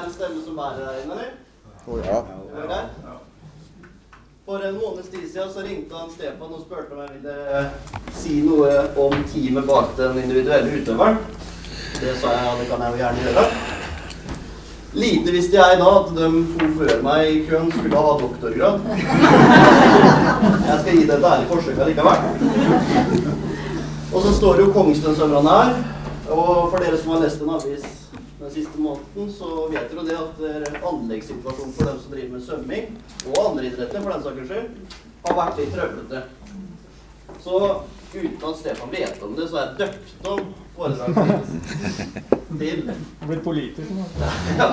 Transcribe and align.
en 0.00 0.08
stemme 0.08 0.40
som 0.40 0.54
bærer 0.56 0.86
deg 0.88 1.00
inn, 1.02 1.10
eller? 1.12 1.32
Å 1.84 1.96
ja. 2.00 2.20
For 4.46 4.62
en 4.64 4.78
måneds 4.80 5.10
tid 5.12 5.26
siden 5.26 5.50
så 5.52 5.64
ringte 5.66 5.92
han 5.92 6.08
Stefan 6.14 6.54
og 6.56 6.62
spurte 6.62 6.96
om 6.96 7.02
jeg 7.02 7.18
ville 7.18 7.34
si 8.16 8.38
noe 8.46 8.70
om 9.04 9.12
teamet 9.28 9.68
bak 9.68 9.92
den 9.98 10.16
individuelle 10.22 10.80
utøveren. 10.80 11.20
Det 11.98 12.16
sa 12.22 12.32
jeg 12.32 12.48
ja, 12.48 12.56
det 12.56 12.70
kan 12.70 12.86
jeg 12.86 12.88
jo 12.88 13.02
gjerne 13.02 13.26
gjøre. 13.26 13.44
Lite 15.04 15.36
visste 15.36 15.60
jeg 15.60 15.80
da 15.84 15.92
at 16.00 16.08
de 16.16 16.32
to 16.56 16.72
før 16.80 17.04
meg 17.04 17.28
i 17.28 17.44
køen 17.52 17.68
skulle 17.76 18.04
ha 18.08 18.18
doktorgrad. 18.24 18.76
Jeg 20.72 20.76
skal 20.80 20.92
gi 20.96 21.04
det 21.04 21.18
et 21.18 21.32
ærlig 21.34 21.50
forsøk 21.52 21.84
allikevel. 21.84 22.20
Og 24.08 24.24
så 24.24 24.38
står 24.40 24.64
jo 24.64 24.72
Kongsstønsømrene 24.72 25.58
her. 25.60 25.82
Og 26.32 26.70
for 26.72 26.80
dere 26.80 26.96
som 26.96 27.12
har 27.12 27.26
lest 27.26 27.44
en 27.44 27.58
avis 27.60 28.01
den 28.42 28.50
siste 28.50 28.80
måneden, 28.80 29.32
så 29.32 29.68
vet 29.70 29.90
dere 29.92 30.04
det 30.08 30.18
at 30.18 30.40
eh, 30.48 30.86
anleggssituasjonen 30.88 31.74
for 31.76 31.90
dem 31.90 31.98
som 32.02 32.14
driver 32.14 32.32
med 32.34 32.44
svømming, 32.46 32.88
og 33.28 33.40
andre 33.46 33.66
idretter 33.68 34.02
for 34.02 34.14
den 34.14 34.24
saks 34.26 34.48
skyld, 34.50 34.96
har 35.26 35.36
vært 35.38 35.60
litt 35.60 35.74
trøblete. 35.76 36.22
Så 37.42 37.60
uten 38.12 38.48
at 38.48 38.58
Stefan 38.58 38.92
vet 38.92 39.22
om 39.22 39.36
det, 39.38 39.48
så 39.50 39.60
er 39.60 39.68
jeg 39.68 39.78
døpt 39.78 40.26
om 40.32 40.40
foredraget 40.76 41.46
til 42.58 42.90
Blitt 43.22 43.44
politisk 43.44 43.92
nå. 43.96 44.06
ja. 44.60 44.68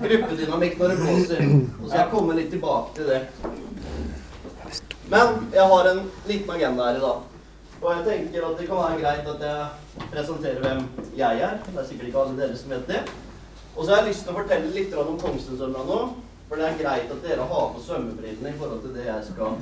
gruppedynamikk 0.00 0.78
når 0.80 0.94
det 0.94 1.00
blåser. 1.02 1.44
Og 1.82 1.90
så 1.90 1.98
jeg 1.98 2.12
komme 2.14 2.38
litt 2.38 2.50
tilbake 2.54 2.96
til 2.96 3.10
det. 3.12 3.20
Men 5.10 5.44
jeg 5.52 5.66
har 5.74 5.90
en 5.90 6.02
liten 6.26 6.54
agenda 6.56 6.88
her 6.88 6.98
i 6.98 7.04
dag. 7.04 7.28
Og 7.80 7.92
jeg 7.94 8.02
tenker 8.04 8.44
at 8.44 8.58
det 8.60 8.66
kan 8.68 8.76
være 8.76 8.98
greit 9.00 9.28
at 9.30 9.44
jeg 9.46 10.08
presenterer 10.12 10.60
hvem 10.60 10.82
jeg 11.16 11.44
er. 11.46 11.54
Det 11.64 11.78
er 11.80 11.86
sikkert 11.88 12.08
ikke 12.10 12.24
alle 12.24 12.40
dere 12.40 12.56
som 12.58 12.74
vet 12.74 12.90
det. 12.90 12.98
Og 13.76 13.84
så 13.84 13.94
har 13.94 14.02
jeg 14.02 14.10
lyst 14.10 14.26
til 14.26 14.34
å 14.34 14.40
fortelle 14.40 14.74
litt 14.74 14.96
om 15.00 15.16
Kongsvingsømra 15.20 15.84
nå. 15.88 16.00
For 16.50 16.60
det 16.60 16.66
er 16.66 16.80
greit 16.80 17.14
at 17.14 17.22
dere 17.24 17.46
har 17.46 17.70
på 17.72 17.80
svømmebrillene 17.86 18.52
i 18.52 18.58
forhold 18.58 18.82
til 18.84 18.92
det 18.98 19.06
jeg 19.06 19.22
skal 19.30 19.56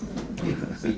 si. 0.82 0.94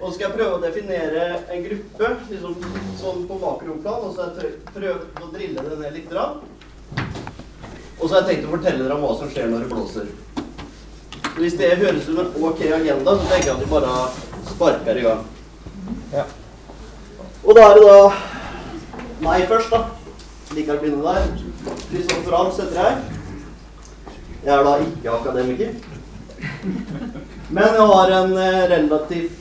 Og 0.00 0.06
så 0.06 0.12
skal 0.14 0.24
jeg 0.30 0.36
prøve 0.38 0.56
å 0.56 0.62
definere 0.62 1.24
en 1.52 1.64
gruppe 1.66 2.10
liksom, 2.30 2.54
sånn 3.02 3.26
på 3.28 3.36
makroplan. 3.42 4.06
Og 4.06 4.14
så 4.14 4.24
har 4.24 4.38
jeg 4.40 4.54
prøvd 4.70 5.20
å 5.20 5.28
drille 5.34 5.64
det 5.66 5.80
ned 5.82 5.98
litt. 5.98 6.14
Og 6.14 8.06
så 8.06 8.14
har 8.14 8.22
jeg 8.22 8.30
tenkt 8.30 8.48
å 8.48 8.54
fortelle 8.54 8.86
dere 8.86 8.96
om 8.96 9.04
hva 9.04 9.12
som 9.18 9.34
skjer 9.34 9.52
når 9.52 9.66
det 9.66 9.74
blåser. 9.74 10.08
Hvis 11.36 11.58
det 11.60 11.74
høres 11.82 12.06
ut 12.06 12.08
som 12.08 12.22
en 12.24 12.32
ok 12.48 12.64
agenda, 12.78 13.18
så 13.18 13.28
tenker 13.28 13.50
jeg 13.50 13.58
at 13.58 13.62
vi 13.66 13.68
bare 13.74 13.92
sparker 14.54 15.02
i 15.02 15.04
gang. 15.04 15.28
Ja. 16.12 16.24
Og 17.44 17.56
da 17.56 17.62
er 17.70 17.78
det 17.78 17.84
da 17.86 18.00
meg 19.24 19.46
først, 19.48 19.70
da. 19.72 19.80
Liker 20.56 20.78
å 20.78 21.02
der. 21.04 21.28
Kristoffer 21.90 22.36
Alm 22.36 22.52
setter 22.56 22.80
jeg. 22.80 22.94
Jeg 24.44 24.54
er 24.56 24.64
da 24.64 24.76
ikke 24.80 25.14
akademiker. 25.18 25.70
Men 27.50 27.76
jeg 27.76 27.86
har 27.92 28.12
en 28.20 28.36
eh, 28.38 28.68
relativt 28.70 29.32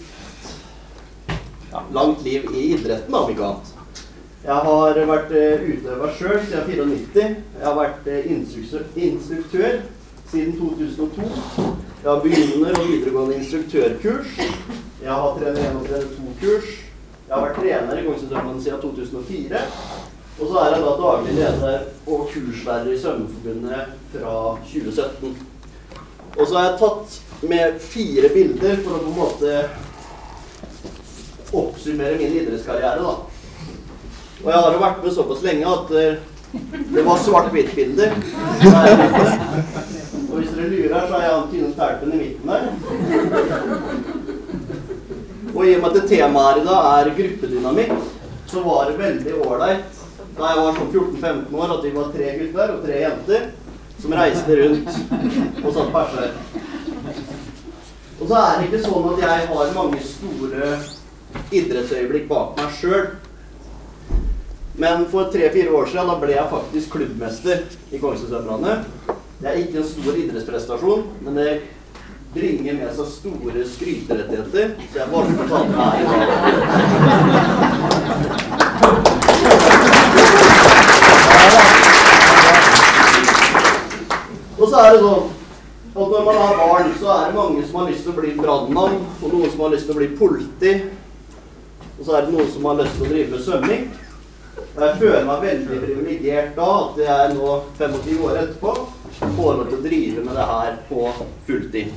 langt 1.93 2.23
liv 2.23 2.49
i 2.53 2.63
idretten, 2.73 3.13
om 3.15 3.29
ikke 3.31 3.45
annet. 3.45 3.75
Jeg 4.43 4.55
har 4.65 4.99
vært 5.11 5.31
eh, 5.35 5.63
utøver 5.73 6.13
sjøl 6.17 6.39
siden 6.47 6.93
94. 6.95 7.23
Jeg 7.59 7.65
har 7.67 7.75
vært 7.77 8.07
eh, 8.07 8.29
instruktør 8.31 9.81
siden 10.31 10.53
2002. 10.59 11.29
Jeg 12.03 12.09
har 12.09 12.21
begynner- 12.23 12.79
og 12.79 12.87
videregående 12.87 13.35
instruktørkurs. 13.41 14.27
Jeg 15.09 15.17
har 15.17 15.37
trener 15.37 15.63
1 15.69 15.77
og 15.77 15.85
trener 15.87 16.09
2-kurs. 16.15 16.65
Jeg 17.27 17.33
har 17.33 17.41
vært 17.41 17.55
trener 17.57 17.97
i 17.97 18.01
Kongsvingsdømmene 18.05 18.61
siden 18.61 18.81
2004. 18.83 19.61
Og 20.39 20.43
så 20.51 20.59
er 20.61 20.67
jeg 20.75 20.83
da 20.83 20.91
daglig 20.99 21.33
leder 21.39 21.79
og 22.05 22.19
kurslærer 22.33 22.91
i 22.93 22.99
Svømmeforbundet 23.01 23.81
fra 24.11 24.33
2017. 24.73 25.33
Og 26.37 26.43
så 26.43 26.53
har 26.57 26.67
jeg 26.67 26.77
tatt 26.83 27.09
med 27.53 27.79
fire 27.81 28.29
bilder 28.35 28.75
for 28.83 28.91
å 28.91 29.01
på 29.01 29.09
en 29.09 29.17
måte 29.17 29.49
oppsummere 31.63 32.21
min 32.21 32.37
idrettskarriere, 32.43 33.01
da. 33.01 33.13
Og 34.43 34.47
jeg 34.53 34.61
har 34.61 34.77
jo 34.77 34.85
vært 34.85 35.01
med 35.07 35.17
såpass 35.17 35.41
lenge 35.47 35.73
at 35.73 35.87
eh, 36.03 36.21
det 36.93 37.07
var 37.09 37.25
svart-hvitt-bilder. 37.25 38.13
Og 40.29 40.37
hvis 40.37 40.53
dere 40.53 40.69
lurer, 40.69 41.01
så 41.09 41.17
er 41.17 41.25
jeg 41.25 41.51
tynne 41.55 41.73
terpen 41.81 42.13
i 42.13 42.21
midten 42.21 42.45
der. 42.53 44.08
Og 45.55 45.63
i 45.65 45.75
og 45.75 45.81
med 45.81 45.97
at 45.97 46.09
temaet 46.09 46.49
her 46.49 46.61
i 46.61 46.65
dag 46.67 46.89
er 46.89 47.15
gruppedynamikk, 47.17 47.93
så 48.49 48.61
var 48.65 48.89
det 48.89 48.99
veldig 48.99 49.39
ålreit 49.45 49.95
da 50.39 50.49
jeg 50.53 50.59
var 50.63 50.77
sånn 50.77 50.91
14-15 50.93 51.55
år 51.59 51.71
at 51.73 51.81
vi 51.83 51.89
var 51.95 52.11
tre 52.13 52.27
gutter 52.39 52.69
og 52.71 52.83
tre 52.85 52.99
jenter 53.01 53.47
som 53.99 54.13
reiste 54.15 54.55
rundt 54.55 55.65
og 55.65 55.73
satt 55.75 55.89
perser. 55.95 56.29
Og 58.19 58.27
så 58.29 58.37
er 58.39 58.53
det 58.59 58.69
ikke 58.69 58.83
sånn 58.85 59.09
at 59.13 59.25
jeg 59.25 59.49
har 59.49 59.73
mange 59.75 59.99
store 60.05 60.69
idrettsøyeblikk 61.55 62.29
bak 62.29 62.55
meg 62.59 62.77
sjøl. 62.77 63.09
Men 64.79 65.03
for 65.11 65.27
tre-fire 65.33 65.73
år 65.75 65.91
siden 65.91 66.07
da 66.07 66.15
ble 66.21 66.37
jeg 66.37 66.51
faktisk 66.53 66.93
klubbmester 66.95 67.65
i 67.91 67.99
Kongsvingsømrene. 67.99 68.77
Det 69.39 69.49
er 69.49 69.59
ikke 69.59 69.81
en 69.81 69.89
stor 69.91 70.19
idrettsprestasjon, 70.23 71.03
men 71.25 71.35
det 71.35 71.49
bringer 72.33 72.73
med 72.77 72.91
seg 72.93 73.07
store 73.09 73.63
skryterettigheter, 73.65 74.75
så 74.91 74.99
jeg 74.99 75.09
valgte 75.09 75.41
å 75.41 75.47
ta 75.49 75.59
med 75.65 75.77
her 75.81 75.97
i 75.97 76.03
dag. 76.05 76.19
Og 84.59 84.65
så 84.67 84.75
er 84.77 84.89
det 84.93 85.01
sånn 85.01 85.25
at 85.89 86.07
når 86.13 86.23
man 86.27 86.37
har 86.37 86.53
barn, 86.59 86.91
så 86.99 87.07
er 87.15 87.23
det 87.25 87.39
mange 87.39 87.63
som 87.65 87.79
har 87.79 87.89
lyst 87.89 88.03
til 88.05 88.13
å 88.13 88.19
bli 88.19 88.31
brannmann, 88.37 88.95
og 89.23 89.27
noen 89.33 89.49
som 89.49 89.65
har 89.65 89.73
lyst 89.73 89.85
til 89.89 89.95
å 89.95 89.99
bli 90.03 90.09
politi, 90.19 90.73
og 91.97 92.05
så 92.05 92.11
er 92.13 92.21
det 92.27 92.35
noen 92.35 92.53
som 92.53 92.69
har 92.69 92.79
lyst 92.83 92.93
til 92.99 93.07
å 93.07 93.09
drive 93.09 93.29
med 93.33 93.41
svømming. 93.47 93.83
Og 94.69 94.79
jeg 94.85 94.99
føler 95.01 95.25
meg 95.25 95.43
veldig 95.47 95.77
privilegert 95.81 96.51
da 96.55 96.69
at 96.77 96.95
jeg 97.01 97.35
nå, 97.39 97.49
25 97.79 98.25
år 98.27 98.33
etterpå, 98.43 98.71
får 99.19 99.53
lov 99.53 99.65
til 99.67 99.77
å 99.77 99.83
drive 99.83 100.23
med 100.23 100.35
det 100.39 100.47
her 100.49 100.77
på 100.89 101.05
fulltid. 101.47 101.87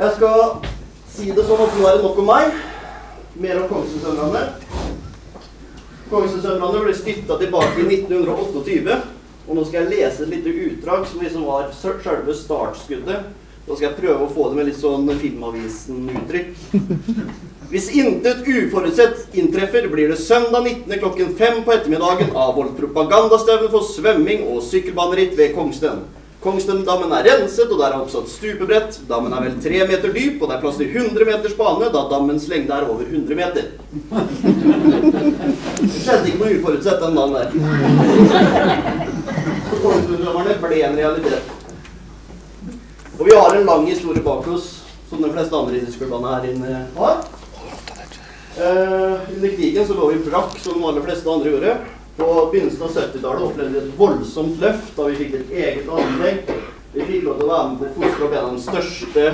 Jeg 0.00 0.10
skal 0.16 0.38
si 1.10 1.30
det 1.36 1.44
sånn 1.44 1.64
at 1.66 1.76
nå 1.76 1.86
er 1.88 1.98
det 1.98 2.04
nok 2.06 2.20
om 2.22 2.30
meg. 2.30 2.54
Mer 3.40 3.62
om. 3.62 3.68
Kongsvingsømrene 6.10 6.84
ble 6.84 6.94
stifta 6.96 7.36
tilbake 7.40 7.82
i 7.82 7.88
1928. 8.00 8.96
Og 9.46 9.56
nå 9.58 9.66
skal 9.66 9.84
jeg 9.84 9.92
lese 9.98 10.24
et 10.24 10.32
lite 10.32 10.56
utdrag 10.68 11.06
som 11.10 11.22
liksom 11.22 11.46
var 11.48 11.70
selve 11.74 12.34
startskuddet. 12.38 13.30
Nå 13.70 13.76
skal 13.78 13.92
jeg 13.92 14.00
prøve 14.00 14.24
å 14.24 14.32
få 14.34 14.48
det 14.50 14.56
med 14.58 14.66
litt 14.66 14.78
sånn 14.80 15.04
Filmavisen-uttrykk. 15.14 16.48
Hvis 17.70 17.84
intet 17.94 18.42
uforutsett 18.42 19.30
inntreffer, 19.38 19.86
blir 19.92 20.10
det 20.10 20.16
søndag 20.18 20.66
19. 20.66 20.98
klokken 20.98 21.30
5 21.38 21.62
på 21.62 21.70
ettermiddagen 21.76 22.34
avholdt 22.34 22.74
propagandastevne 22.80 23.68
for 23.70 23.86
svømming 23.86 24.42
og 24.50 24.58
sykkelbaneritt 24.66 25.38
ved 25.38 25.54
Kongsten. 25.54 26.02
Kongstendammen 26.42 27.14
er 27.14 27.22
renset, 27.28 27.70
og 27.70 27.78
der 27.78 27.94
er 27.94 28.00
oppsatt 28.00 28.26
stupebrett. 28.32 29.06
Dammen 29.06 29.30
er 29.38 29.46
vel 29.46 29.54
tre 29.62 29.86
meter 29.86 30.10
dyp, 30.18 30.42
og 30.42 30.50
det 30.50 30.56
er 30.56 30.62
plass 30.66 30.82
til 30.82 30.90
100 30.90 31.30
meters 31.30 31.54
bane, 31.60 31.86
da 31.94 32.02
dammens 32.10 32.50
lengde 32.50 32.74
er 32.74 32.90
over 32.90 33.06
100 33.06 33.38
meter. 33.38 33.70
Det 35.78 35.94
skjedde 35.94 36.26
ikke 36.26 36.42
noe 36.42 36.58
uforutsett 36.58 36.98
den 37.06 37.14
dagen 37.22 37.38
der. 37.38 37.54
For 39.70 39.78
kongsten 39.86 40.26
dammerne 40.26 40.58
ble 40.58 40.82
en 40.90 40.98
realitet. 41.04 41.59
Og 43.20 43.26
vi 43.26 43.34
har 43.36 43.56
en 43.56 43.66
lang 43.66 43.86
historie 43.86 44.22
bak 44.24 44.46
oss, 44.48 44.78
som 45.10 45.20
de 45.20 45.28
fleste 45.28 45.56
andre 45.56 45.76
idrettsklubbene 45.76 46.30
her 46.32 46.46
inne 46.48 46.76
har. 46.96 47.18
Eh, 48.56 49.34
under 49.34 49.52
krigen 49.56 49.86
så 49.86 49.96
lå 49.98 50.06
vi 50.14 50.22
brakk, 50.24 50.54
som 50.58 50.78
de 50.78 50.86
aller 50.88 51.04
fleste 51.04 51.28
andre 51.28 51.52
gjorde. 51.52 51.74
På 52.16 52.28
begynnelsen 52.52 52.86
av 52.86 52.94
70-tallet 52.96 53.44
opplevde 53.44 53.74
vi 53.74 53.82
et 53.82 53.98
voldsomt 53.98 54.56
løft 54.64 54.96
da 54.96 55.10
vi 55.10 55.18
fikk 55.20 55.36
et 55.36 55.52
eget 55.52 55.92
anlegg. 55.92 56.48
Vi 56.94 57.04
fikk 57.10 57.28
lov 57.28 57.36
til 57.36 57.44
å 57.44 57.52
være 57.52 57.68
med 57.68 57.82
på 57.82 57.90
å 57.90 57.94
fostre 57.98 58.24
opp 58.26 58.38
en 58.38 58.48
av 58.48 58.56
de 58.56 58.64
største 58.64 59.28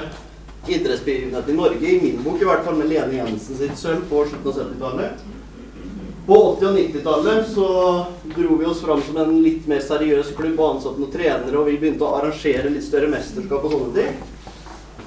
idrettsbegivenhetene 0.67 1.55
i 1.55 1.61
Norge, 1.63 1.87
i 1.87 2.03
min 2.03 2.23
bok 2.27 2.43
i 2.43 2.51
hvert 2.51 2.67
fall, 2.67 2.81
med 2.83 2.91
Lene 2.91 3.21
Jensen 3.21 3.63
sitt 3.63 3.79
sølv 3.79 4.03
på 4.11 4.27
slutten 4.27 4.51
av 4.51 4.63
70-tallet. 4.65 5.27
På 6.27 6.57
80- 6.61 6.67
og 6.67 6.79
90-tallet 6.79 7.47
så 7.55 7.67
dro 8.35 8.57
vi 8.59 8.67
oss 8.67 8.81
fram 8.83 9.03
som 9.03 9.17
en 9.23 9.43
litt 9.45 9.67
mer 9.71 9.79
seriøs 9.79 10.33
klubb 10.35 10.59
og 10.59 10.71
ansatte 10.73 10.99
noen 10.99 11.13
trenere, 11.13 11.55
og 11.55 11.69
vi 11.71 11.77
begynte 11.79 12.03
å 12.03 12.17
arrangere 12.19 12.67
litt 12.75 12.83
større 12.83 13.07
mesterskap 13.13 13.63
og 13.63 13.71
sånne 13.71 13.95
ting. 13.95 14.13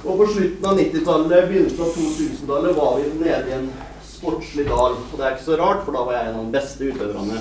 Og 0.05 0.15
på 0.15 0.25
slutten 0.31 0.63
av 0.63 0.79
90-tallet, 0.79 1.49
begynnelsen 1.49 1.83
av 1.83 1.91
2000-tallet, 1.97 2.71
var 2.77 2.93
vi 3.01 3.03
nede 3.19 3.47
i 3.51 3.57
en 3.57 3.67
sportslig 4.07 4.65
dal. 4.71 4.95
Og 4.95 5.15
det 5.17 5.23
er 5.25 5.31
ikke 5.35 5.49
så 5.49 5.59
rart, 5.59 5.83
for 5.83 5.91
da 5.99 6.01
var 6.07 6.13
jeg 6.15 6.23
en 6.29 6.39
av 6.39 6.45
de 6.47 6.55
beste 6.55 6.81
utøverne. 6.87 7.37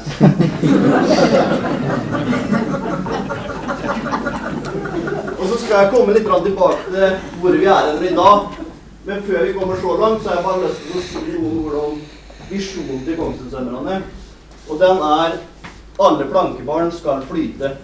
og 5.38 5.46
så 5.46 5.56
skal 5.62 5.78
jeg 5.78 5.92
komme 5.94 6.19
litt 6.19 6.26
tilbake 6.26 6.82
til 6.90 7.08
hvor 7.38 7.52
vi 7.62 7.66
er 7.78 7.94
i 7.94 8.19
dag. 8.19 8.38
Men 9.06 9.22
før 9.30 9.40
vi 9.46 9.54
kommer 9.54 9.76
så 9.78 9.90
langt, 10.02 10.20
så 10.22 10.26
har 10.34 10.36
jeg 10.42 10.48
bare 10.50 10.66
lyst 10.66 10.82
til 10.82 10.98
å 10.98 11.00
si 11.06 11.20
noen 11.30 11.58
ord 11.62 11.75
om 11.86 11.92
visjonen 12.50 13.04
til 13.04 13.16
Kongsvingsømrene. 13.18 14.02
Og 14.68 14.80
den 14.80 15.04
er 15.10 15.38
alle 15.98 16.26
plankebarn 16.30 16.92
skal 16.92 17.22
flyte. 17.28 17.76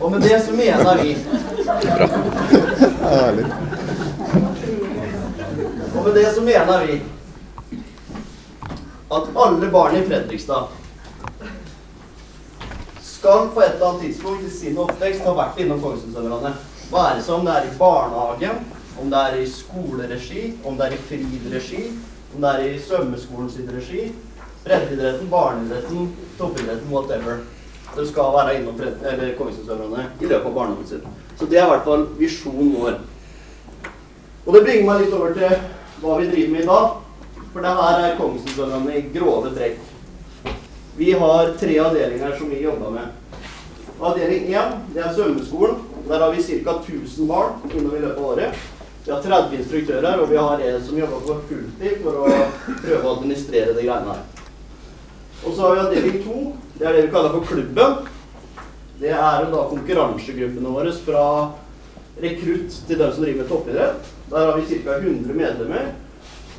Og 0.00 0.10
med 0.12 0.20
det 0.20 0.42
så 0.44 0.52
mener 0.56 1.02
vi 1.02 1.16
Herlig. 3.00 3.46
Og 5.96 6.04
med 6.04 6.14
det 6.14 6.34
så 6.34 6.40
mener 6.40 6.86
vi 6.86 7.02
at 9.10 9.32
alle 9.44 9.70
barn 9.70 9.96
i 9.96 10.04
Fredrikstad 10.06 10.68
skal 13.02 13.48
på 13.54 13.60
et 13.60 13.74
eller 13.74 13.88
annet 13.88 14.02
tidspunkt 14.02 14.46
i 14.46 14.50
sin 14.50 14.78
oppvekst 14.78 15.26
ha 15.26 15.34
vært 15.36 15.58
innom 15.60 15.82
Kongsvingsøverne. 15.82 16.54
Være 16.90 17.22
som 17.22 17.40
om 17.40 17.46
det 17.46 17.56
er 17.56 17.66
i 17.66 17.76
barnehagen, 17.78 18.62
om 19.00 19.10
det 19.10 19.18
er 19.18 19.36
i 19.42 19.50
skoleregi, 19.50 20.44
om 20.64 20.78
det 20.78 20.86
er 20.86 20.96
i 20.96 21.02
fridregi, 21.08 21.82
om 22.34 22.40
det 22.44 22.50
er 22.50 22.66
i 22.68 22.78
svømmeskolen 22.78 23.50
sin 23.50 23.70
regi, 23.74 24.10
breddeidretten, 24.64 25.30
barneidretten, 25.30 26.10
toppidretten, 26.38 26.92
whatever. 26.92 27.40
Det 27.96 28.06
skal 28.08 28.34
være 28.36 28.58
innom 28.60 28.76
Fred- 28.78 29.02
i 30.20 30.26
løpet 30.26 30.46
av 30.46 30.54
barndommen 30.54 30.86
sin. 30.86 31.00
Så 31.38 31.46
det 31.46 31.58
er 31.58 31.66
i 31.66 31.70
hvert 31.70 31.84
fall 31.84 32.06
visjonen 32.18 32.74
vår. 32.78 33.00
Og 34.46 34.54
det 34.54 34.62
bringer 34.62 34.86
meg 34.86 35.00
litt 35.04 35.14
over 35.14 35.34
til 35.34 35.56
hva 36.00 36.18
vi 36.20 36.30
driver 36.30 36.52
med 36.52 36.62
i 36.62 36.66
dag. 36.66 36.90
For 37.52 37.60
det 37.66 37.72
her 37.80 38.04
er 38.04 38.16
Kongsvingsøverne 38.18 38.96
i 38.96 39.06
grove 39.18 39.50
trekk. 39.56 39.80
Vi 40.96 41.12
har 41.18 41.54
tre 41.58 41.78
avdelinger 41.82 42.36
som 42.38 42.50
vi 42.50 42.62
jobber 42.62 42.90
med. 42.94 43.08
Avdeling 44.00 44.52
1 44.54 44.76
det 44.94 45.02
er 45.02 45.14
svømmeskolen. 45.14 45.80
Der 46.08 46.22
har 46.22 46.30
vi 46.30 46.42
ca. 46.42 46.76
1000 46.78 47.28
barn 47.28 47.58
innom 47.74 47.96
i 47.96 48.00
løpet 48.00 48.18
av 48.18 48.24
året. 48.24 48.69
Vi 49.10 49.14
har 49.16 49.22
30 49.22 49.56
instruktører, 49.58 50.20
og 50.22 50.28
vi 50.30 50.36
har 50.38 50.60
en 50.62 50.82
som 50.86 50.98
jobber 50.98 51.22
på 51.26 51.34
fulltid 51.48 51.96
for 52.04 52.18
å 52.20 52.28
prøve 52.68 53.00
å 53.00 53.14
administrere 53.16 53.72
de 53.74 53.82
greiene 53.82 54.12
her. 54.12 54.20
Og 55.40 55.48
så 55.56 55.64
har 55.64 55.72
vi 55.74 55.80
avdeling 55.82 56.20
2. 56.22 56.42
Det 56.76 56.86
er 56.86 56.94
det 56.94 57.02
vi 57.08 57.10
kaller 57.16 57.34
for 57.34 57.48
klubben. 57.48 57.96
Det 59.00 59.10
er 59.10 59.48
da 59.50 59.64
konkurransegruppene 59.72 60.76
våre 60.76 60.94
fra 61.08 61.24
rekrutt 62.22 62.78
til 62.86 63.02
dem 63.02 63.10
som 63.10 63.26
driver 63.26 63.42
med 63.42 63.50
toppidrett. 63.50 64.14
Der 64.30 64.46
har 64.46 64.60
vi 64.60 64.78
ca. 64.86 65.00
100 65.00 65.38
medlemmer 65.42 65.90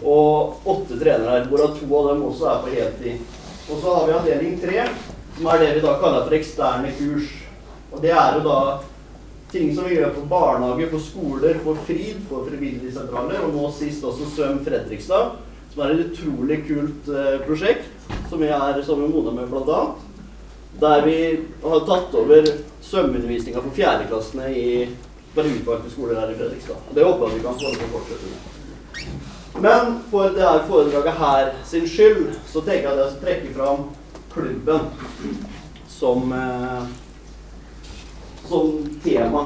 og 0.04 0.68
åtte 0.76 1.00
trenere, 1.00 1.48
hvorav 1.48 1.80
to 1.80 1.88
av 2.02 2.12
dem 2.12 2.28
også 2.34 2.52
er 2.52 2.62
på 2.66 2.76
heltid. 2.76 3.36
Og 3.70 3.80
så 3.80 3.96
har 3.96 4.10
vi 4.10 4.18
avdeling 4.20 4.60
3, 4.60 4.90
som 5.40 5.54
er 5.54 5.64
det 5.64 5.76
vi 5.78 5.88
da 5.88 5.96
kaller 6.04 6.28
for 6.28 6.36
eksterne 6.36 6.92
kurs. 7.00 7.32
Og 7.94 8.04
det 8.04 8.12
er 8.12 8.42
jo 8.42 8.44
da 8.52 8.60
ting 9.52 9.76
som 9.76 9.88
vi 9.88 9.98
gjør 9.98 10.14
for 10.16 10.30
barnehage, 10.32 10.90
for 10.92 11.04
skoler, 11.04 11.60
for 11.64 11.80
FRID, 11.88 12.22
for 12.30 12.48
frivilligsentraler, 12.48 13.44
og 13.46 13.56
nå 13.56 13.72
sist 13.76 14.06
også 14.08 14.30
Svøm 14.36 14.62
Fredrikstad, 14.66 15.36
som 15.74 15.84
er 15.84 15.94
et 15.94 16.06
utrolig 16.08 16.62
kult 16.68 17.12
eh, 17.12 17.38
prosjekt, 17.46 17.92
som 18.30 18.42
vi 18.42 18.50
er 18.52 18.82
sammen 18.84 19.08
med 19.08 19.16
Mona 19.16 19.36
med 19.36 19.56
annet. 19.60 20.08
Der 20.82 21.04
vi 21.04 21.18
har 21.64 21.84
tatt 21.88 22.16
over 22.16 22.48
svømmeundervisninga 22.82 23.60
for 23.60 23.76
fjerdeklassene 23.76 24.48
i 24.56 24.70
bare 25.36 25.52
utvalgte 25.52 25.92
skoler 25.92 26.20
her 26.20 26.32
i 26.32 26.40
Fredrikstad. 26.40 26.80
Og 26.90 26.96
det 26.96 27.06
håper 27.08 27.28
jeg 27.28 27.38
vi 27.38 27.46
kan 27.46 27.60
få 27.60 27.92
fortsette 27.92 28.32
med. 28.32 28.50
Men 29.62 29.98
for 30.12 30.32
det 30.36 30.44
her 30.44 30.66
foredraget 30.68 31.20
her 31.20 31.52
sin 31.68 31.88
skyld, 31.88 32.32
så 32.48 32.64
tenker 32.64 32.90
jeg 32.90 32.92
at 32.92 33.04
jeg 33.04 33.12
skal 33.12 33.26
trekke 33.26 33.54
fram 33.56 33.84
klubben 34.32 34.80
som, 35.88 36.32
eh, 36.32 36.84
som 38.52 38.72
tema. 39.04 39.46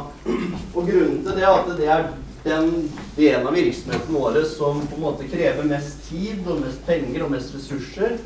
Og 0.74 0.88
grunnen 0.88 1.20
til 1.26 1.36
det 1.38 1.44
er 1.46 1.52
at 1.54 1.74
det 1.78 1.90
er 1.98 2.08
den 2.46 2.72
delen 3.18 3.48
av 3.48 3.56
virksomheten 3.58 4.14
vår 4.14 4.40
som 4.50 4.82
på 4.86 4.98
en 4.98 5.06
måte 5.06 5.28
krever 5.30 5.68
mest 5.70 6.04
tid 6.10 6.46
og 6.46 6.62
mest 6.62 6.82
penger 6.88 7.26
og 7.26 7.32
mest 7.34 7.54
ressurser. 7.58 8.18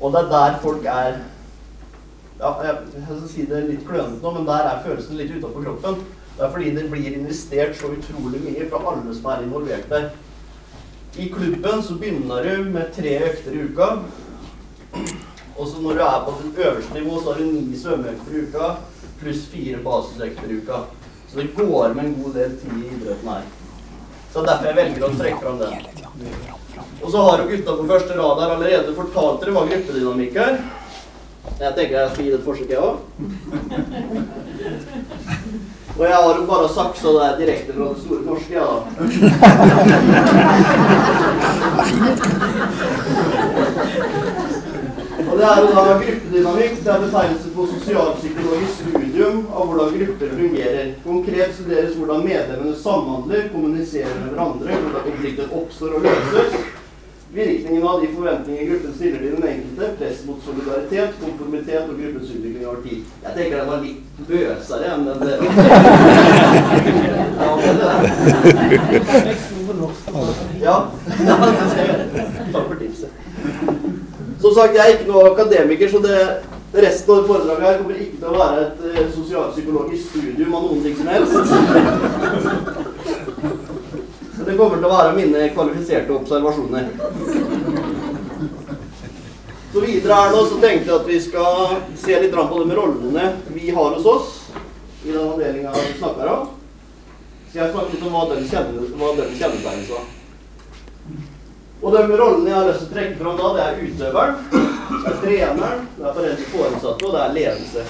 Og 0.00 0.12
det 0.12 0.24
er 0.24 0.32
der 0.32 0.58
folk 0.64 0.88
er 0.88 1.20
ja, 2.40 2.50
jeg, 2.64 2.76
skal 3.04 3.28
si 3.28 3.44
det 3.48 3.66
litt 3.68 3.84
klønete 3.84 4.22
nå, 4.22 4.32
men 4.32 4.48
der 4.48 4.68
er 4.68 4.82
følelsen 4.84 5.18
litt 5.20 5.32
utafor 5.36 5.64
kroppen. 5.66 6.00
Det 6.36 6.46
er 6.46 6.52
fordi 6.54 6.70
det 6.76 6.86
blir 6.88 7.16
investert 7.18 7.76
så 7.76 7.90
utrolig 7.92 8.40
mye 8.46 8.68
fra 8.70 8.80
alle 8.92 9.16
som 9.16 9.28
er 9.32 9.42
involvert 9.44 9.90
der. 9.92 10.10
I 11.20 11.26
klubben 11.28 11.82
så 11.84 11.98
begynner 12.00 12.46
du 12.46 12.70
med 12.72 12.94
tre 12.96 13.18
økter 13.26 13.56
i 13.56 13.66
uka. 13.66 13.90
Og 15.58 15.68
så 15.68 15.82
når 15.82 15.98
du 15.98 16.04
er 16.06 16.22
på 16.24 16.36
ditt 16.38 16.62
øverste 16.64 16.94
nivå, 16.96 17.18
så 17.20 17.32
har 17.32 17.42
du 17.42 17.50
ni 17.50 17.76
svømmeøkter 17.76 18.36
i 18.38 18.44
uka 18.46 18.70
pluss 19.20 19.46
fire 19.52 19.78
basisøkter 19.84 20.50
i 20.50 20.58
uka. 20.60 20.78
Så 21.30 21.38
det 21.38 21.54
går 21.56 21.94
med 21.94 22.04
en 22.04 22.16
god 22.22 22.32
del 22.34 22.50
tid 22.60 22.74
i 22.76 22.88
idretten 22.96 23.28
her. 23.30 23.42
Så 24.32 24.42
derfor 24.46 24.66
jeg 24.70 24.76
velger 24.78 25.04
å 25.06 25.16
trekke 25.18 25.40
fram 25.42 25.58
det. 25.60 25.70
Og 27.02 27.08
så 27.10 27.18
har 27.26 27.36
jo 27.40 27.50
gutta 27.50 27.76
på 27.76 27.88
første 27.90 28.12
rad 28.18 28.36
her 28.42 28.50
allerede 28.56 28.96
fortalt 28.96 29.40
dere 29.42 29.54
hva 29.56 29.64
gruppedynamikk 29.70 30.34
er. 30.44 30.54
Jeg 31.60 31.72
tenker 31.76 31.96
jeg 31.96 32.10
skal 32.12 32.24
gi 32.24 32.30
det 32.30 32.38
et 32.38 32.46
forsøk, 32.46 32.70
jeg 32.70 32.80
òg. 32.80 32.96
Og 35.98 36.04
jeg 36.06 36.14
har 36.14 36.34
jo 36.38 36.44
bare 36.48 36.68
saksa 36.72 37.08
det 37.16 37.38
direkte 37.40 37.72
fra 37.76 37.86
det 37.90 38.00
store 38.04 38.24
norske, 38.24 38.52
jeg, 38.54 38.64
da. 38.64 38.76
Det 45.40 45.46
er 45.48 45.60
jo 45.60 45.68
da 45.72 45.82
gruppedynamikk. 46.00 46.74
Det 46.84 46.90
er 46.92 47.04
betegnelse 47.04 47.50
på 47.54 47.62
sosialpsykologisk 47.70 48.74
studium 48.80 49.38
av 49.56 49.62
hvordan 49.70 49.94
grupper 49.94 50.34
fungerer. 50.40 50.90
Konkret 51.04 51.54
studeres 51.56 51.94
hvordan 51.96 52.26
medlemmene 52.26 52.74
samhandler, 52.82 53.46
kommuniserer 53.54 54.18
med 54.18 54.34
hverandre, 54.34 54.68
hvordan 54.82 55.06
konflikter 55.06 55.46
oppstår 55.60 55.90
og 55.96 56.04
løses. 56.04 56.50
Virkningen 57.32 57.86
av 57.88 57.96
de 58.02 58.08
forventninger 58.16 58.68
gruppen 58.68 58.92
stiller 58.98 59.18
til 59.22 59.32
den 59.38 59.48
enkelte, 59.52 59.88
press 60.02 60.18
mot 60.26 60.44
solidaritet, 60.44 61.10
konformitet 61.22 61.88
og 61.88 61.96
gruppens 62.02 62.30
utvikling 62.34 62.66
over 62.66 62.80
tid. 62.84 63.00
Jeg 63.24 63.32
tenker 63.38 63.56
den 63.62 63.70
var 63.72 63.80
litt 63.86 64.02
bøsere 64.28 64.86
enn 64.92 65.08
den 65.08 65.18
dere. 65.24 65.44
Ja, 67.40 67.50
det 67.56 67.72
det. 67.80 67.90
Ja, 70.60 70.76
ja, 71.24 71.34
det 71.40 71.66
skal 71.70 71.80
jeg 71.80 71.88
gjøre. 71.88 72.04
Takk 72.52 72.66
for 72.66 72.76
tipset. 72.82 73.10
Som 74.50 74.56
sagt, 74.56 74.74
jeg 74.74 74.82
er 74.82 74.96
ikke 74.96 75.06
noe 75.06 75.28
akademiker, 75.30 75.86
så 75.92 75.98
det, 76.02 76.14
resten 76.82 77.10
av 77.14 77.28
foredraget 77.28 77.66
her 77.68 77.76
kommer 77.78 77.98
ikke 78.02 78.16
til 78.18 78.32
å 78.32 78.32
være 78.34 78.64
et 78.64 78.80
uh, 78.82 79.12
sosialpsykologisk 79.14 80.08
studium 80.10 80.56
av 80.58 80.64
noen 80.64 80.80
ting 80.82 80.96
som 80.98 81.10
helst. 81.12 81.38
Men 84.34 84.48
Det 84.48 84.56
kommer 84.58 84.74
til 84.74 84.88
å 84.88 84.92
være 84.96 85.14
mine 85.20 85.46
kvalifiserte 85.54 86.16
observasjoner. 86.18 86.90
Så 89.70 89.86
videre 89.86 90.18
her 90.18 90.34
nå 90.34 90.44
så 90.50 90.58
tenkte 90.66 90.90
jeg 90.90 90.98
at 90.98 91.10
vi 91.14 91.24
skal 91.30 91.78
se 92.02 92.22
litt 92.26 92.34
på 92.34 92.62
de 92.66 92.82
rollene 92.82 93.32
vi 93.54 93.70
har 93.70 93.98
hos 94.00 94.14
oss 94.18 94.38
i 95.04 95.12
den 95.12 95.28
avdelinga 95.28 95.78
vi 95.78 95.98
snakker 96.00 96.34
om. 96.34 96.56
Så 97.52 97.62
jeg 97.62 97.70
snakker 97.70 97.94
litt 97.94 98.02
om 98.02 98.18
hva 98.18 98.26
den 98.34 98.50
kjennetegnes 98.50 99.94
av. 99.94 100.16
Og 101.80 101.92
de 101.94 102.16
rollene 102.20 102.50
jeg 102.50 102.58
har 102.58 102.66
lyst 102.68 102.82
til 102.82 102.88
å 102.90 102.94
trekke 102.94 103.16
fram 103.16 103.36
da, 103.40 103.50
det 103.56 103.62
er 103.64 103.78
utøveren, 103.80 104.34
det 104.52 105.10
er 105.10 105.20
treneren, 105.22 105.84
det 105.96 106.04
er 106.04 106.16
foreldre 106.18 106.48
foresatte, 106.52 107.04
og 107.06 107.12
det 107.14 107.20
er 107.22 107.36
ledelse. 107.36 107.82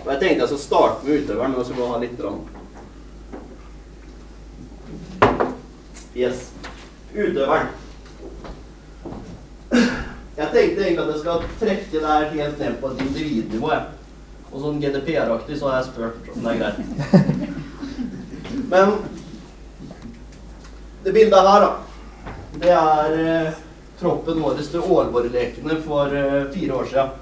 Og 0.00 0.08
jeg 0.12 0.20
tenkte 0.22 0.40
jeg 0.40 0.50
skal 0.52 0.62
starte 0.62 1.04
med 1.04 1.18
utøveren, 1.20 1.50
men 1.50 1.60
jeg 1.60 1.66
skal 1.68 1.80
bare 1.80 1.92
ha 1.92 1.98
litt 2.04 2.20
rann. 2.24 2.40
Yes. 6.16 6.38
Utøveren. 7.12 7.68
Jeg 10.36 10.48
tenkte 10.52 10.84
egentlig 10.84 11.02
at 11.04 11.12
jeg 11.12 11.20
skal 11.20 11.44
trekke 11.60 11.92
det 11.92 12.06
her 12.06 12.24
helt 12.32 12.58
ned 12.64 12.74
på 12.80 12.86
et 12.92 13.00
individnivå. 13.04 13.68
jeg. 13.72 13.84
Og 14.52 14.62
sånn 14.62 14.80
GDPR-aktig 14.80 15.56
så 15.58 15.68
har 15.68 15.82
jeg 15.82 15.88
spurt 15.90 16.28
om 16.32 16.44
det 16.44 16.50
er 16.52 16.60
greit. 16.62 16.78
Men 18.72 18.86
det 21.04 21.12
bildet 21.12 21.48
her, 21.50 21.60
da, 21.66 21.85
det 22.60 22.72
er 22.72 23.16
eh, 23.20 23.56
troppen 24.00 24.40
vår 24.42 24.60
til 24.60 24.84
Ålborglekene 24.84 25.78
for 25.84 26.12
eh, 26.12 26.46
fire 26.54 26.78
år 26.80 26.90
siden. 26.90 27.14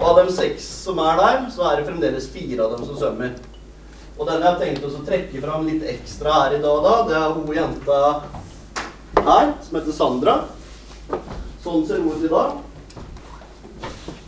Og 0.00 0.04
av 0.08 0.20
de 0.20 0.32
seks 0.32 0.66
som 0.86 1.00
er 1.02 1.18
der, 1.20 1.40
så 1.52 1.66
er 1.68 1.80
det 1.80 1.86
fremdeles 1.88 2.28
fire 2.32 2.64
av 2.64 2.76
dem 2.76 2.86
som 2.88 2.98
svømmer. 2.98 3.34
Og 4.16 4.26
den 4.28 4.42
jeg 4.42 4.48
har 4.48 4.58
tenkt 4.60 4.84
å 4.84 5.04
trekke 5.04 5.42
fram 5.42 5.66
litt 5.68 5.84
ekstra 5.94 6.36
her 6.42 6.56
i 6.58 6.62
dag, 6.62 6.82
da, 6.84 6.94
det 7.08 7.16
er 7.18 7.36
hun 7.36 7.54
jenta 7.56 8.00
her, 9.20 9.52
som 9.64 9.78
heter 9.78 9.96
Sandra. 9.96 10.36
Sånn 11.64 11.86
ser 11.88 12.00
hun 12.00 12.12
ut 12.16 12.24
i 12.24 12.32
dag. 12.32 12.60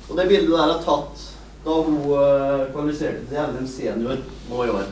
Og 0.09 0.17
det 0.19 0.29
bildet 0.29 0.53
der 0.53 0.75
er 0.75 0.83
tatt 0.85 1.29
da 1.63 1.77
hun 1.87 2.01
eh, 2.19 2.65
kvalifiserte 2.73 3.29
til 3.31 3.53
NM 3.53 3.69
senior 3.71 4.25
nå 4.51 4.65
i 4.65 4.73
år. 4.73 4.89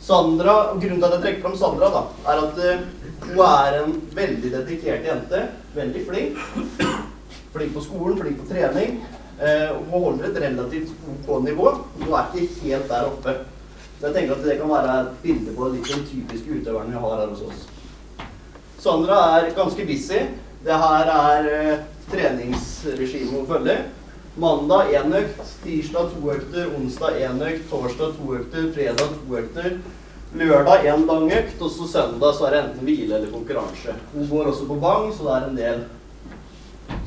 Sandra, 0.00 0.56
Grunnen 0.80 0.98
til 0.98 1.06
at 1.06 1.14
jeg 1.14 1.22
trekker 1.22 1.44
fram 1.44 1.56
Sandra, 1.60 1.90
da, 1.94 2.02
er 2.32 2.42
at 2.46 2.60
eh, 2.64 2.82
hun 3.24 3.40
er 3.46 3.78
en 3.82 3.96
veldig 4.14 4.52
dedikert 4.52 5.06
jente. 5.06 5.46
Veldig 5.74 6.04
flink. 6.08 6.38
Flink 7.54 7.74
på 7.74 7.84
skolen, 7.84 8.18
flink 8.20 8.40
på 8.40 8.48
trening. 8.52 9.00
Eh, 9.40 9.70
hun 9.76 10.02
holder 10.04 10.28
et 10.28 10.42
relativt 10.42 10.90
OK 11.12 11.30
nivå. 11.44 11.74
Hun 12.00 12.14
er 12.14 12.34
ikke 12.34 12.64
helt 12.64 12.88
der 12.88 13.08
oppe. 13.08 13.36
Så 14.00 14.06
jeg 14.08 14.14
tenker 14.14 14.34
at 14.34 14.44
det 14.44 14.58
kan 14.60 14.72
være 14.72 14.98
et 15.00 15.14
bilde 15.22 15.54
på 15.56 15.68
litt 15.74 15.88
den 15.92 16.06
typiske 16.08 16.58
utøveren 16.58 16.92
vi 16.92 17.00
har 17.04 17.16
her 17.20 17.32
hos 17.32 17.46
oss. 17.48 17.64
Sandra 18.80 19.18
er 19.36 19.50
ganske 19.56 19.86
busy. 19.86 20.20
Det 20.64 20.76
her 20.84 21.10
er 21.14 21.48
eh, 21.54 21.82
treningsregimet 22.12 23.34
hun 23.34 23.48
følger. 23.48 23.88
Mandag 24.40 24.92
én 24.94 25.12
økt, 25.18 25.40
tirsdag 25.64 26.12
to 26.14 26.30
økter, 26.32 26.68
onsdag 26.78 27.16
én 27.18 27.40
økt, 27.44 27.64
torsdag 27.70 28.12
to 28.16 28.34
økter, 28.38 28.68
fredag 28.72 29.16
to 29.16 29.36
økter. 29.36 29.72
Lørdag 30.30 30.84
én 30.86 31.06
dag 31.06 31.32
økt, 31.32 31.62
og 31.62 31.70
så 31.74 31.86
søndag 31.90 32.34
så 32.38 32.44
er 32.46 32.52
det 32.54 32.58
enten 32.60 32.86
hvile 32.86 33.16
eller 33.16 33.32
konkurranse. 33.32 33.96
Hun 34.12 34.28
går 34.30 34.52
også 34.52 34.66
på 34.68 34.76
bang, 34.78 35.08
så 35.10 35.26
det 35.26 35.32
er 35.34 35.46
en 35.48 35.56
del 35.58 35.80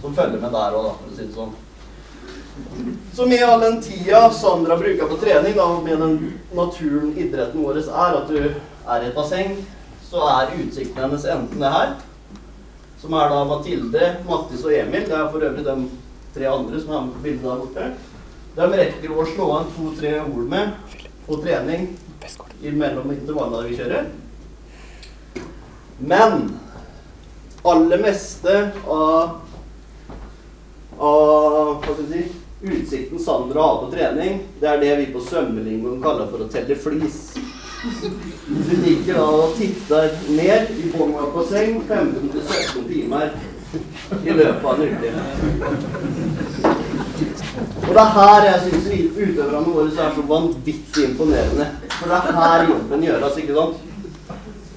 som 0.01 0.15
følger 0.17 0.41
med 0.41 0.51
der 0.51 0.75
òg, 0.75 0.89
for 0.97 1.07
å 1.07 1.15
si 1.15 1.27
det 1.29 1.37
sånn. 1.37 1.53
Så 3.15 3.29
med 3.31 3.45
all 3.47 3.63
den 3.63 3.79
tida 3.81 4.25
Sandra 4.35 4.75
bruker 4.75 5.07
på 5.07 5.21
trening, 5.23 5.55
da, 5.55 5.69
med 5.85 6.03
den 6.03 6.19
naturen 6.51 7.15
idretten 7.15 7.63
vår 7.63 7.79
er, 7.79 8.19
at 8.19 8.27
du 8.27 8.37
er 8.43 8.99
i 8.99 9.07
et 9.07 9.15
basseng, 9.15 9.55
så 10.03 10.27
er 10.33 10.55
utsikten 10.59 11.05
hennes 11.05 11.31
enten 11.37 11.63
det 11.63 11.73
her, 11.79 11.95
som 12.99 13.15
er 13.15 13.31
da 13.31 13.41
Mathilde, 13.47 14.13
Mattis 14.27 14.67
og 14.67 14.75
Emil. 14.75 15.07
Det 15.07 15.15
er 15.15 15.31
for 15.31 15.47
øvrig 15.47 15.63
de 15.63 15.79
tre 16.35 16.51
andre 16.51 16.83
som 16.83 16.91
er 16.91 17.07
med 17.07 17.15
på 17.15 17.23
bildet 17.23 17.47
der 17.47 17.63
borte. 17.63 17.91
De 18.59 18.71
rekker 18.83 19.15
å 19.15 19.31
slå 19.31 19.53
an 19.61 19.75
to-tre 19.77 20.17
ord 20.27 20.49
med 20.51 20.97
på 21.23 21.39
trening 21.39 21.93
imellom 22.63 23.11
intervallene 23.11 23.69
vi 23.69 23.77
kjører. 23.77 24.11
Men 25.99 26.47
aller 27.63 28.01
meste 28.03 28.55
av, 28.91 29.37
av 30.97 31.85
si, 32.09 32.23
utsikten 32.63 33.19
Sandra 33.19 33.61
har 33.61 33.81
på 33.85 33.91
trening, 33.91 34.39
det 34.59 34.67
er 34.67 34.81
det 34.83 34.93
vi 34.99 35.09
på 35.13 35.23
svømmelingoen 35.23 36.01
kaller 36.03 36.31
for 36.31 36.43
å 36.43 36.51
telle 36.51 36.75
flis. 36.79 37.19
Du 38.47 38.75
ligger 38.79 39.17
da 39.19 39.23
og 39.27 39.57
titter 39.59 40.13
ned 40.31 40.71
i 40.79 40.91
bånn 40.93 41.17
av 41.19 41.33
basseng 41.35 41.81
15-17 41.83 42.85
timer 42.87 43.33
i 44.23 44.35
løpet 44.37 44.63
av 44.63 44.79
en 44.79 44.87
uke. 44.87 45.11
Og 47.83 47.89
det 47.91 48.03
er 48.03 48.13
her 48.15 48.47
jeg 48.47 48.61
syns 48.63 48.87
utøverne 49.17 49.63
våre 49.67 49.89
er 49.91 50.15
så 50.15 50.23
vanvittig 50.29 51.09
imponerende. 51.09 51.67
For 51.99 52.09
det 52.09 52.19
er 52.19 52.37
her 52.37 52.63
jobben 52.69 53.03
gjøres, 53.05 53.37
ikke 53.41 53.57
sant? 53.57 53.89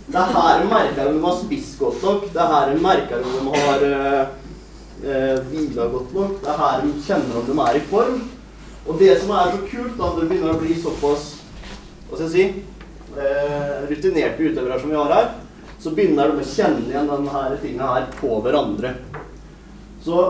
Det 0.06 0.18
er 0.22 0.34
her 0.36 0.60
en 0.62 0.68
merker 0.70 1.08
om 1.08 1.16
de 1.16 1.24
har 1.24 1.38
spist 1.40 1.78
godt 1.80 2.02
nok. 2.06 2.26
Det 2.32 2.42
er 2.42 2.52
her 2.52 2.72
en 2.72 2.82
merker 2.82 3.24
om 3.24 3.32
de 3.36 3.62
har 3.62 3.86
uh, 3.90 5.40
hvila 5.50 5.88
godt 5.92 6.14
nok. 6.14 6.36
Det 6.42 6.52
er 6.52 6.60
her 6.62 6.84
en 6.84 6.92
kjenner 7.06 7.40
om 7.40 7.48
de 7.48 7.56
er 7.64 7.78
i 7.80 7.86
form. 7.90 8.20
Og 8.86 9.00
det 9.00 9.16
som 9.20 9.32
er 9.34 9.50
så 9.50 9.62
kult, 9.66 9.96
da, 9.98 10.12
det 10.14 10.28
begynner 10.28 10.54
å 10.54 10.60
bli 10.60 10.76
såpass 10.78 11.32
hva 12.06 12.20
skal 12.20 12.28
jeg 12.28 12.34
si, 12.36 12.44
uh, 13.16 13.86
rutinerte 13.90 14.46
utøvere 14.46 14.78
som 14.78 14.92
vi 14.92 15.00
har 15.00 15.14
her, 15.16 15.32
så 15.82 15.92
begynner 15.94 16.30
de 16.30 16.44
å 16.44 16.50
kjenne 16.52 16.86
igjen 16.86 17.10
denne 17.10 17.46
tinga 17.62 17.88
her 17.96 18.06
på 18.20 18.38
hverandre. 18.44 18.94
Så 20.06 20.20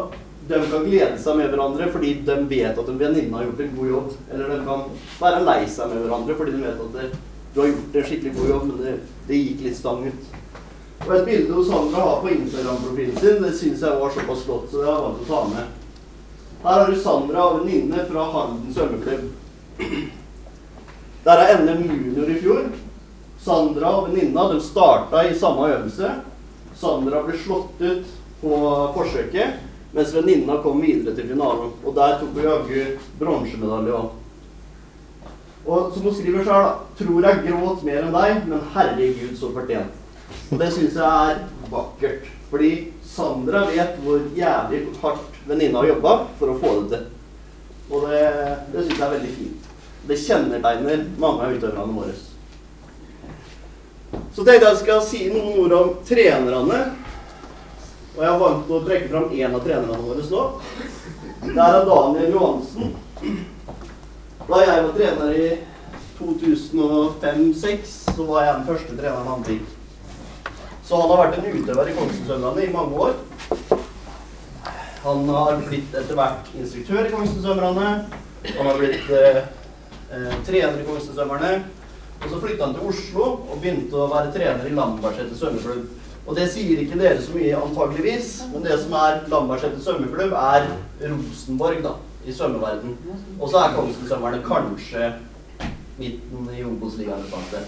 de 0.48 0.60
kan 0.70 0.84
glede 0.86 1.18
seg 1.18 1.38
med 1.38 1.50
hverandre 1.50 1.88
fordi 1.90 2.12
de 2.26 2.36
vet 2.50 2.78
at 2.78 2.90
en 2.90 3.00
venninne 3.00 3.34
har 3.34 3.48
gjort 3.48 3.62
en 3.64 3.76
god 3.78 3.88
jobb. 3.92 4.12
Eller 4.32 4.52
de 4.52 4.58
kan 4.66 4.84
være 5.20 5.44
lei 5.46 5.60
seg 5.70 5.90
med 5.90 6.04
hverandre 6.04 6.36
fordi 6.38 6.54
de 6.54 6.62
vet 6.62 6.82
at 6.84 6.98
det, 6.98 7.08
du 7.54 7.60
har 7.62 7.70
gjort 7.72 7.96
en 7.96 8.06
skikkelig 8.10 8.34
god 8.36 8.50
jobb, 8.52 8.66
men 8.68 8.82
det, 8.84 8.94
det 9.26 9.40
gikk 9.40 9.64
litt 9.66 9.78
stang 9.78 10.04
ut. 10.06 10.36
Og 11.06 11.10
et 11.16 11.26
bilde 11.26 11.64
Sandra 11.66 12.04
har 12.04 12.22
på 12.22 12.30
Instagram-profilen 12.32 13.18
sin, 13.20 13.42
det 13.42 13.52
syns 13.56 13.82
jeg 13.84 14.00
var 14.00 14.14
såpass 14.14 14.44
flott, 14.46 14.70
så 14.70 14.80
det 14.80 14.86
har 14.88 14.96
jeg 14.96 15.04
valgt 15.06 15.24
å 15.24 15.28
ta 15.30 15.40
med. 15.50 15.82
Her 16.66 16.80
har 16.80 16.90
du 16.90 17.00
Sandra 17.00 17.44
og 17.46 17.58
venninne 17.60 18.06
fra 18.08 18.24
Halden 18.32 18.72
svømmeklubb. 18.74 19.26
Der 21.26 21.42
er 21.42 21.62
NM 21.62 21.84
junior 21.90 22.30
i 22.30 22.38
fjor. 22.40 22.68
Sandra 23.42 23.92
og 23.98 24.08
venninna 24.08 24.46
de 24.52 24.60
starta 24.64 25.22
i 25.26 25.36
samme 25.38 25.68
øvelse. 25.74 26.12
Sandra 26.76 27.22
ble 27.26 27.38
slått 27.40 27.82
ut 27.82 28.14
på 28.40 28.60
forsøket, 28.96 29.65
mens 29.96 30.14
venninna 30.14 30.60
kom 30.62 30.80
videre 30.84 31.14
til 31.16 31.30
finalen. 31.30 31.72
Og 31.82 31.94
der 31.96 32.18
tok 32.20 32.36
hun 32.36 32.44
jaggu 32.44 32.82
bronsemedalje 33.20 33.96
òg. 33.96 34.14
Og 35.66 35.94
som 35.94 36.04
hun 36.06 36.14
skriver 36.14 36.44
sjøl, 36.46 36.66
tror 36.98 37.26
jeg 37.26 37.44
gråt 37.48 37.86
mer 37.86 38.04
enn 38.04 38.14
deg, 38.14 38.42
men 38.46 38.66
herregud, 38.74 39.32
så 39.38 39.50
fortjent. 39.54 40.02
Og 40.52 40.60
det 40.60 40.68
syns 40.74 40.98
jeg 41.00 41.32
er 41.32 41.40
vakkert. 41.72 42.28
Fordi 42.50 42.70
Sandra 43.06 43.64
vet 43.72 43.96
hvor 44.04 44.22
jævlig 44.36 44.84
hardt 45.02 45.40
venninna 45.48 45.80
har 45.80 45.90
jobba 45.94 46.14
for 46.38 46.52
å 46.52 46.58
få 46.60 46.74
det 46.76 46.86
til. 46.92 47.08
Og 47.90 48.06
det, 48.06 48.22
det 48.74 48.84
syns 48.84 49.00
jeg 49.00 49.06
er 49.08 49.14
veldig 49.16 49.34
fint. 49.40 49.68
Det 50.06 50.20
kjennetegner 50.22 51.04
mange 51.18 51.48
av 51.48 51.56
utøverne 51.56 51.96
våre. 51.96 52.14
Så 54.36 54.44
tenkte 54.44 54.68
jeg 54.68 54.80
skal 54.84 55.02
si 55.02 55.24
noen 55.32 55.58
ord 55.64 55.74
om 55.80 55.92
trenerne. 56.06 56.84
Og 58.16 58.22
jeg 58.24 58.32
har 58.32 58.38
valgt 58.40 58.70
å 58.72 58.78
trekke 58.80 59.08
fram 59.12 59.32
én 59.36 59.54
av 59.54 59.64
trenerne 59.64 60.00
våre 60.00 60.22
nå. 60.24 60.44
Det 61.42 61.64
er 61.66 61.82
Daniel 61.84 62.30
Johansen. 62.32 62.94
Da 64.46 64.60
jeg 64.62 64.84
var 64.86 64.94
trener 64.96 65.34
i 65.36 65.48
2005-2006, 66.16 67.92
så 68.16 68.24
var 68.30 68.46
jeg 68.46 68.54
den 68.54 68.64
første 68.70 68.96
treneren 68.96 69.28
han 69.28 69.44
fikk. 69.44 69.66
Så 70.86 70.96
han 70.96 71.12
har 71.12 71.20
vært 71.26 71.36
en 71.42 71.58
utøver 71.58 71.90
i 71.90 71.96
Kongsvingsømrene 71.98 72.64
i 72.64 72.72
mange 72.72 73.04
år. 73.04 73.12
Han 75.04 75.28
har 75.36 75.60
blitt 75.66 75.92
etter 75.92 76.16
hvert 76.16 76.48
instruktør 76.56 77.02
i 77.04 77.12
Kongsvingsømrene. 77.12 77.92
Han 78.46 78.70
har 78.70 78.80
blitt 78.80 79.12
eh, 79.12 79.42
eh, 80.08 80.32
trener 80.48 80.80
i 80.80 80.88
Kongsvingsømrene. 80.88 81.52
Og 82.22 82.30
så 82.32 82.40
flytta 82.40 82.64
han 82.64 82.74
til 82.78 82.88
Oslo 82.94 83.28
og 83.34 83.60
begynte 83.60 84.00
å 84.00 84.08
være 84.08 84.32
trener 84.32 84.64
i 84.64 84.72
Lambertseter 84.72 85.36
svømmeklubb. 85.36 86.05
Og 86.26 86.34
det 86.34 86.48
sier 86.50 86.82
ikke 86.82 86.98
dere 86.98 87.22
så 87.22 87.36
mye, 87.36 87.54
antageligvis, 87.54 88.32
men 88.50 88.64
det 88.66 88.80
som 88.82 88.96
er 88.98 89.20
Lambertseter 89.30 89.78
svømmeklubb, 89.84 90.34
er 90.34 90.66
Rosenborg 91.06 91.84
da, 91.84 91.94
i 92.26 92.34
svømmeverden. 92.34 92.96
Og 93.38 93.50
så 93.50 93.62
er 93.62 93.76
Kongsvingsømmerne 93.76 94.42
kanskje 94.46 95.12
midten 95.96 96.48
i 96.52 96.64
Obos-ligaen 96.66 97.22
et 97.22 97.30
sted. 97.48 97.64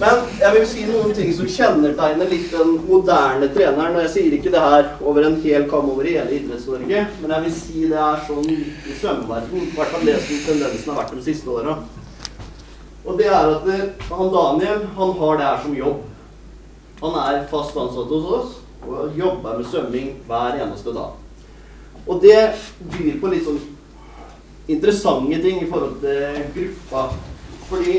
Men 0.00 0.22
jeg 0.40 0.54
vil 0.54 0.66
si 0.68 0.86
noen 0.88 1.12
ting 1.16 1.34
som 1.36 1.50
kjennetegner 1.50 2.30
litt 2.30 2.48
den 2.52 2.72
moderne 2.86 3.50
treneren. 3.52 3.98
Og 3.98 4.06
jeg 4.06 4.14
sier 4.14 4.38
ikke 4.38 4.54
det 4.54 4.62
her 4.62 4.88
over 5.02 5.26
en 5.26 5.38
hel 5.42 5.68
kam 5.70 5.90
over 5.92 6.08
hele 6.08 6.38
Idretts-Norge, 6.38 7.04
men 7.20 7.36
jeg 7.36 7.46
vil 7.48 7.54
si 7.58 7.84
det 7.90 8.00
er 8.06 8.24
sånn 8.28 8.48
i 8.54 8.96
svømmeverden. 9.02 9.68
I 9.68 9.76
hvert 9.76 9.94
fall 9.94 10.08
det 10.08 10.18
som 10.22 10.42
tendensen 10.48 10.92
har 10.92 11.02
vært 11.02 11.16
de 11.18 11.28
siste 11.28 11.52
åra. 11.52 11.80
Og 13.06 13.18
det 13.18 13.28
er 13.30 13.52
at 13.54 13.66
det, 13.66 13.80
han 14.10 14.32
Daniel 14.34 14.86
han 14.96 15.12
har 15.20 15.38
det 15.38 15.46
her 15.46 15.62
som 15.62 15.76
jobb. 15.78 16.02
Han 17.00 17.18
er 17.22 17.44
fast 17.50 17.76
ansatt 17.78 18.10
hos 18.10 18.30
oss 18.38 18.54
og 18.86 19.16
jobber 19.18 19.58
med 19.58 19.66
svømming 19.70 20.10
hver 20.26 20.58
eneste 20.62 20.92
dag. 20.94 21.14
Og 22.06 22.20
det 22.22 22.38
byr 22.92 23.16
på 23.22 23.30
litt 23.30 23.46
sånn 23.46 23.62
interessante 24.70 25.38
ting 25.42 25.62
i 25.62 25.68
forhold 25.70 25.98
til 26.02 26.42
gruppa. 26.54 27.08
Fordi 27.70 27.96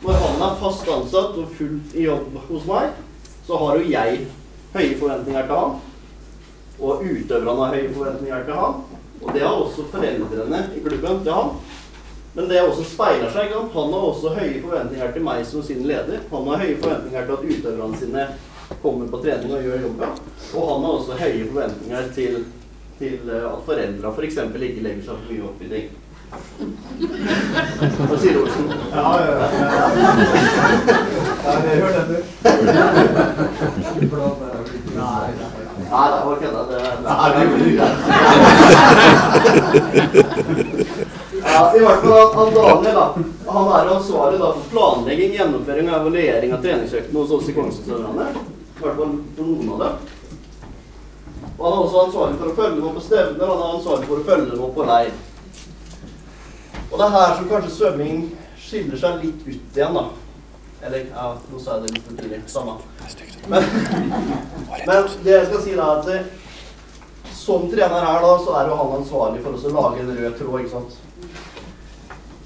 når 0.00 0.20
han 0.24 0.44
er 0.46 0.60
fast 0.60 0.88
ansatt 0.88 1.36
og 1.40 1.56
fullt 1.56 1.96
i 1.96 2.06
jobb 2.06 2.36
hos 2.48 2.68
meg, 2.68 2.94
så 3.46 3.58
har 3.60 3.80
jo 3.80 3.90
jeg 3.92 4.22
høye 4.74 4.96
forventninger 5.00 5.48
til 5.48 5.56
han. 5.56 5.76
Og 6.80 7.04
utøverne 7.04 7.66
har 7.66 7.76
høye 7.76 7.92
forventninger 7.96 8.46
til 8.48 8.60
han. 8.62 8.80
Og 9.20 9.34
det 9.36 9.44
har 9.44 9.56
også 9.60 9.84
foreldrene 9.92 10.62
i 10.76 10.80
klubben 10.84 11.24
til 11.24 11.36
han. 11.36 11.52
Men 12.32 12.48
det 12.48 12.60
også 12.62 12.84
speiler 12.86 13.30
seg. 13.34 13.50
Han 13.74 13.92
har 13.94 14.04
også 14.06 14.34
høye 14.36 14.60
forventninger 14.62 15.12
til 15.14 15.24
meg 15.26 15.46
som 15.46 15.64
sin 15.66 15.82
leder. 15.86 16.18
Han 16.30 16.46
har 16.50 16.62
høye 16.62 16.78
forventninger 16.82 17.26
til 17.26 17.34
at 17.34 17.46
utøverne 17.50 17.98
sine 17.98 18.26
kommer 18.82 19.06
på 19.10 19.18
trening 19.24 19.50
og 19.54 19.64
gjør 19.66 19.82
jobben. 19.86 20.10
Og 20.54 20.68
han 20.68 20.84
har 20.86 20.92
også 21.00 21.12
høye 21.18 21.48
forventninger 21.48 22.02
til, 22.14 22.34
til 23.00 23.18
at 23.34 23.64
foreldra 23.66 24.14
f.eks. 24.14 24.38
For 24.44 24.68
ikke 24.68 24.86
legger 24.86 25.02
seg 25.08 25.14
for 25.16 25.26
mye 25.32 25.48
opp 25.50 25.58
i 25.66 25.72
ting. 25.74 25.86
Hva 26.30 28.16
sier 28.22 28.36
Olsen? 28.38 28.66
Ja, 28.94 29.18
ja, 29.18 29.32
ja. 29.34 29.46
ja 31.42 31.54
jeg 31.66 31.82
hørte 31.82 32.02
det. 32.12 32.20
Nei, 35.90 36.06
det 36.06 36.20
var 36.22 36.36
kødda. 36.38 36.62
Det, 36.70 36.78
det 37.02 37.10
er 40.70 40.76
Ja, 41.60 41.76
i 41.76 41.80
hvert 41.80 42.00
fall 42.00 42.34
han 42.34 42.54
Daniel, 42.54 42.94
da. 42.94 43.14
Han 43.46 43.66
er 43.72 43.88
ansvarlig 43.94 44.38
da, 44.40 44.52
for 44.56 44.68
planlegging, 44.72 45.34
gjennomføring 45.36 45.90
og 45.90 45.96
evaluering 45.98 46.54
av 46.56 46.62
treningsøktene 46.64 47.20
hos 47.20 47.34
oss 47.36 47.50
i 47.50 47.54
Kongsvingsøvrene. 47.56 48.28
I 48.30 48.80
hvert 48.80 48.96
fall 49.00 49.10
for 49.36 49.50
noen 49.50 49.74
av 49.74 49.82
dem. 49.82 49.98
Og 51.58 51.66
han 51.66 51.74
er 51.74 51.82
også 51.82 52.04
ansvarlig 52.06 52.38
for 52.40 52.48
å 52.48 52.54
følge 52.62 52.78
dem 52.78 52.86
opp 52.88 52.96
på 52.96 53.04
stevner, 53.04 53.44
og 53.44 53.52
han 53.52 53.64
er 53.66 53.74
ansvarlig 53.76 54.08
for 54.08 54.22
å 54.22 54.26
følge 54.30 54.54
dem 54.54 54.62
opp 54.64 54.72
på 54.78 54.86
leir. 54.88 55.10
Og 56.86 56.94
det 56.94 57.08
er 57.08 57.14
her 57.18 57.34
som 57.34 57.50
kanskje 57.50 57.74
svømming 57.74 58.24
skiller 58.64 59.04
seg 59.04 59.20
litt 59.26 59.44
ut 59.44 59.76
igjen, 59.82 60.00
da. 60.00 60.06
Eller 60.88 61.04
ja, 61.10 61.26
nå 61.50 61.60
sa 61.60 61.76
jeg 61.76 61.84
det 61.84 61.92
litt 61.98 62.08
for 62.08 62.22
tidlig. 62.22 62.40
Samme. 62.48 62.78
Men, 63.52 63.68
men 64.88 65.12
det 65.28 65.36
jeg 65.36 65.50
skal 65.52 65.62
si, 65.66 65.76
da, 65.76 65.90
er 65.90 66.00
at 66.00 66.08
det, 66.08 66.24
som 67.36 67.68
trener 67.68 68.08
her, 68.08 68.24
da, 68.24 68.32
så 68.40 68.56
er 68.56 68.72
jo 68.72 68.80
han 68.80 68.98
ansvarlig 69.02 69.44
for 69.44 69.60
å 69.60 69.76
lage 69.76 70.06
en 70.06 70.16
rød 70.16 70.40
tråd, 70.40 70.58
ikke 70.64 70.76
sant. 70.78 70.98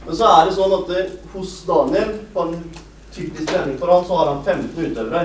Men 0.06 0.16
så 0.16 0.28
er 0.30 0.46
det 0.46 0.56
sånn 0.56 0.75
at 0.76 0.90
det, 0.90 1.04
hos 1.32 1.54
Daniel, 1.68 2.12
på 2.34 2.49
en 2.49 2.58
typisk 3.14 3.49
trening 3.49 3.78
for 3.80 3.92
han, 3.92 4.04
så 4.04 4.18
har 4.20 4.32
han 4.32 4.44
15 4.44 4.90
utøvere. 4.90 5.25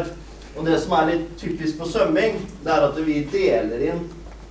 Og 0.55 0.65
det 0.67 0.79
som 0.83 0.95
er 0.98 1.12
litt 1.12 1.27
typisk 1.39 1.79
for 1.79 1.91
svømming, 1.91 2.39
det 2.63 2.71
er 2.74 2.88
at 2.88 2.98
vi 3.05 3.19
deler 3.31 3.86
inn 3.91 4.07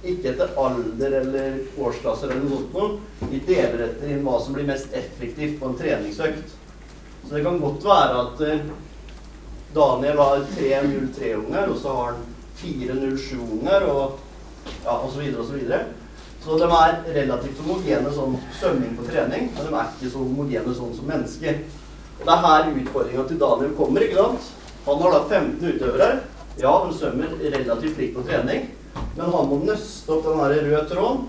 ikke 0.06 0.30
etter 0.30 0.52
alder 0.62 1.14
eller 1.20 1.56
årsklasser 1.78 2.30
eller 2.30 2.44
noe 2.46 2.66
sånt. 2.72 3.00
Vi 3.32 3.40
deler 3.46 3.82
etter 3.88 4.12
inn 4.12 4.22
hva 4.26 4.38
som 4.42 4.54
blir 4.54 4.68
mest 4.68 4.94
effektivt 4.96 5.58
på 5.58 5.68
en 5.70 5.78
treningsøkt. 5.78 6.54
Så 7.24 7.34
det 7.34 7.42
kan 7.44 7.58
godt 7.60 7.84
være 7.84 8.20
at 8.22 8.44
eh, 8.46 8.68
Daniel 9.74 10.22
har 10.22 10.44
303-unger, 10.54 11.72
og 11.72 11.80
så 11.82 11.96
har 11.96 12.12
han 12.12 12.22
407-unger, 12.62 13.88
og 13.90 14.20
ja, 14.84 14.94
osv. 14.94 15.26
osv. 15.42 15.58
Så 16.44 16.58
de 16.58 16.68
er 16.70 16.98
relativt 17.16 17.60
homogene 17.60 18.12
sånn 18.14 18.36
svømming 18.60 18.94
på 18.96 19.06
trening, 19.08 19.48
men 19.54 19.66
de 19.66 19.74
er 19.74 19.88
ikke 19.92 20.12
så 20.12 20.22
homogene 20.22 20.74
sånn 20.76 20.94
som 20.96 21.10
mennesker. 21.10 21.62
Og 22.18 22.26
det 22.26 22.34
er 22.34 22.44
her 22.44 22.68
utfordringa 22.72 23.24
til 23.28 23.40
Daniel 23.42 23.74
kommer. 23.78 24.04
ikke 24.06 24.22
sant? 24.22 24.52
Han 24.86 25.02
har 25.02 25.16
da 25.16 25.24
15 25.28 25.72
utøvere. 25.74 26.10
Ja, 26.58 26.70
de 26.84 26.94
svømmer 26.98 27.34
relativt 27.38 27.98
likt 28.00 28.16
på 28.16 28.24
trening, 28.26 28.70
men 29.16 29.28
han 29.30 29.50
må 29.50 29.58
nøste 29.62 30.14
opp 30.14 30.24
den 30.26 30.40
her 30.40 30.54
røde 30.56 30.80
tråden, 30.90 31.20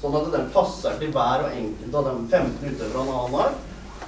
sånn 0.00 0.16
at 0.18 0.32
den 0.32 0.48
passer 0.54 0.96
til 0.98 1.12
hver 1.14 1.44
og 1.44 1.52
enkelt 1.60 1.98
av 2.00 2.08
de 2.08 2.14
15 2.32 2.72
utøverne 2.72 3.20
han 3.20 3.36
har. 3.36 3.52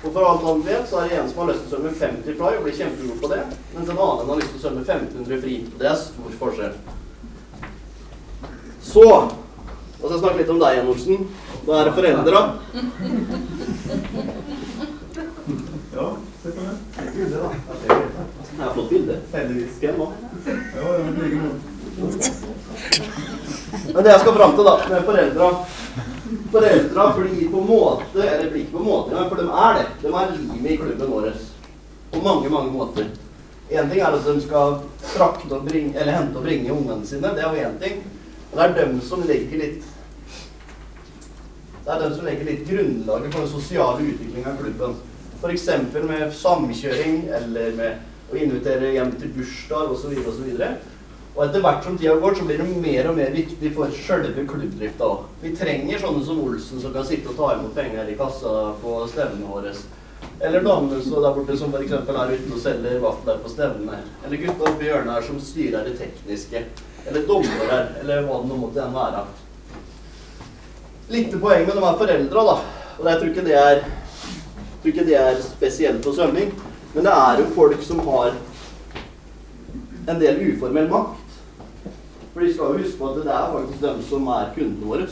Og 0.04 0.08
for 0.08 0.26
alt 0.26 0.42
han 0.44 0.64
vet, 0.66 0.88
så 0.90 0.98
er 1.00 1.08
det 1.08 1.20
en 1.20 1.30
som 1.30 1.38
har 1.40 1.52
lyst 1.52 1.62
til 1.64 1.68
å 1.68 1.76
svømme 1.76 1.92
50 2.00 2.36
fly 2.40 2.50
og 2.56 2.66
blir 2.66 2.76
kjempegod 2.80 3.22
på 3.22 3.30
det, 3.30 3.38
mens 3.76 3.92
en 3.92 4.02
annen 4.08 4.32
har 4.32 4.40
lyst 4.40 4.50
til 4.52 4.58
å 4.58 4.64
svømme 4.64 4.82
1500 4.82 5.40
fri. 5.44 5.54
Det 5.78 5.88
er 5.88 6.02
stor 6.02 6.34
forskjell. 6.40 6.74
Så 8.84 9.06
Og 10.04 10.10
så 10.10 10.18
snakke 10.20 10.42
litt 10.42 10.50
om 10.52 10.58
deg, 10.60 10.74
Jan 10.76 10.88
Olsen. 10.92 11.22
Da 11.64 11.76
er 11.80 11.86
det 11.88 11.92
foreldra. 11.96 12.40
Ja, 15.94 16.08
se 16.42 16.50
på 16.50 16.60
det. 16.60 16.74
Det 18.56 18.64
er 18.66 18.74
flott 18.74 18.90
bilde. 18.90 19.16
Heldigvis. 19.32 19.78
Hvem 19.80 20.02
da? 20.02 20.08
Ja, 20.76 20.82
ja, 20.84 21.06
like 21.16 21.38
måte. 21.40 21.72
Men 23.94 24.04
det 24.04 24.10
jeg 24.10 24.20
skal 24.20 24.36
fram 24.36 24.56
til, 24.58 24.66
da, 24.66 24.74
med 24.90 25.04
foreldra 25.06 25.48
Foreldra 26.52 27.04
blir 27.16 27.48
på 27.52 27.60
en 27.60 27.68
måte 27.68 28.24
Eller 28.24 28.50
blir 28.50 28.64
ikke 28.64 28.72
på 28.72 28.82
en 28.82 28.88
måte, 28.88 29.14
men 29.14 29.28
for 29.30 29.40
de 29.40 29.46
er 29.64 29.78
det. 29.78 29.86
De 30.02 30.12
er 30.12 30.36
limet 30.36 30.70
i 30.72 30.76
klubben 30.82 31.12
vår. 31.14 31.30
På 32.10 32.22
mange, 32.28 32.50
mange 32.50 32.72
måter. 32.74 33.08
Én 33.70 33.88
ting 33.88 34.00
er 34.02 34.12
at 34.12 34.26
de 34.26 34.36
skal 34.44 34.78
frakte 35.14 35.54
og 35.54 35.64
bringe, 35.64 35.96
eller 35.96 36.18
hente 36.18 36.36
og 36.36 36.44
bringe 36.44 36.72
ungene 36.72 37.06
sine. 37.06 37.32
Det 37.32 37.40
er 37.44 37.48
jo 37.48 37.68
én 37.70 37.80
ting. 37.80 38.04
Og 38.52 38.58
det 38.58 38.64
er 38.64 38.74
dem 38.84 39.00
som 39.02 39.24
legger 39.26 39.62
litt 39.64 39.93
Det 41.84 41.92
er 41.92 42.00
den 42.00 42.14
som 42.16 42.24
legger 42.24 42.46
litt 42.48 42.64
grunnlaget 42.64 43.34
for 43.34 43.44
den 43.44 43.50
sosiale 43.52 44.04
utviklingen 44.08 44.46
av 44.48 44.56
klubben. 44.56 44.94
F.eks. 45.36 45.66
med 46.08 46.30
samkjøring 46.32 47.18
eller 47.38 47.74
med 47.76 48.32
å 48.32 48.38
invitere 48.40 48.94
hjem 48.94 49.12
til 49.20 49.34
bursdag 49.34 49.92
osv. 49.92 50.14
osv. 50.24 50.46
Og 51.34 51.42
etter 51.44 51.60
hvert 51.60 51.84
som 51.84 51.98
tida 52.00 52.14
går, 52.22 52.38
så 52.38 52.46
blir 52.48 52.62
det 52.62 52.78
mer 52.80 53.10
og 53.10 53.18
mer 53.18 53.34
viktig 53.34 53.74
for 53.76 53.92
sjølve 53.92 54.46
klubbdrifta 54.48 55.10
òg. 55.10 55.28
Vi 55.42 55.52
trenger 55.58 56.00
sånne 56.00 56.24
som 56.24 56.40
Olsen 56.46 56.80
som 56.80 56.94
kan 56.94 57.04
sitte 57.04 57.34
og 57.34 57.36
ta 57.42 57.52
imot 57.58 57.76
penger 57.76 58.08
i 58.08 58.16
kassa 58.16 58.72
på 58.80 58.96
stevnene 59.12 59.52
våre. 59.52 59.76
Eller 60.40 60.64
damene 60.64 61.04
der 61.04 61.36
borte 61.36 61.60
som 61.60 61.74
f.eks. 61.74 61.92
er 61.92 62.32
ute 62.32 62.48
og 62.48 62.60
selger 62.64 63.00
vafler 63.04 63.44
på 63.44 63.52
stevnene. 63.52 64.00
Eller 64.24 64.40
gutta 64.46 64.70
oppi 64.72 64.88
hjørnet 64.88 65.18
her 65.18 65.28
som 65.28 65.42
styrer 65.52 65.84
det 65.84 65.98
tekniske. 66.00 66.64
Eller 67.04 67.26
dommere, 67.28 67.80
eller 68.00 68.24
hva 68.24 68.40
det 68.40 68.48
nå 68.48 68.62
måtte 68.62 68.92
være. 68.94 69.26
Litt 71.12 71.36
poeng 71.40 71.66
med 71.66 71.76
de 71.76 71.84
her 71.84 72.00
foreldra, 72.00 72.44
da. 72.48 72.56
Og 72.98 73.10
jeg 73.10 73.18
tror 73.18 73.32
ikke 73.32 73.44
det 73.44 73.58
er 73.60 73.82
ikke 74.84 75.06
det 75.08 75.16
er 75.16 75.42
spesielt 75.42 76.04
for 76.04 76.12
svømming. 76.12 76.52
Men 76.94 77.04
det 77.04 77.12
er 77.12 77.38
jo 77.40 77.44
folk 77.54 77.82
som 77.82 77.98
har 78.08 78.30
en 80.08 80.20
del 80.20 80.36
uformell 80.50 80.88
makt. 80.90 81.20
For 82.34 82.40
de 82.42 82.52
skal 82.52 82.64
jo 82.64 82.78
huske 82.82 82.98
på 82.98 83.08
at 83.08 83.16
det 83.22 83.32
er 83.32 83.52
faktisk 83.54 83.80
dem 83.82 83.98
som 84.08 84.22
er 84.34 84.52
kundene 84.56 84.86
våre. 84.90 85.06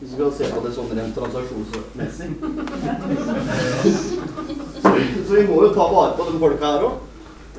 Hvis 0.00 0.10
vi 0.10 0.14
skal 0.14 0.32
se 0.36 0.44
på 0.52 0.60
det 0.64 0.72
sånn 0.76 0.96
rent 0.98 1.16
transaksjonsmessig. 1.16 2.28
Så 5.26 5.32
vi 5.32 5.48
må 5.48 5.56
jo 5.62 5.74
ta 5.74 5.84
vare 5.92 6.16
på 6.18 6.22
de 6.28 6.32
folka 6.42 6.66
her 6.74 6.82
òg. 6.88 6.94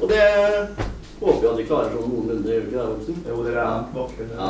Og 0.02 0.06
det 0.12 0.26
håper 1.22 1.44
jeg 1.46 1.54
at 1.54 1.62
vi 1.62 1.70
klarer 1.70 1.90
sånn 1.96 2.10
noenlunde. 2.12 2.52
Jo, 2.74 2.84
dere 3.48 3.62
er 3.64 3.80
vakre. 3.96 4.26
Ja. 4.36 4.50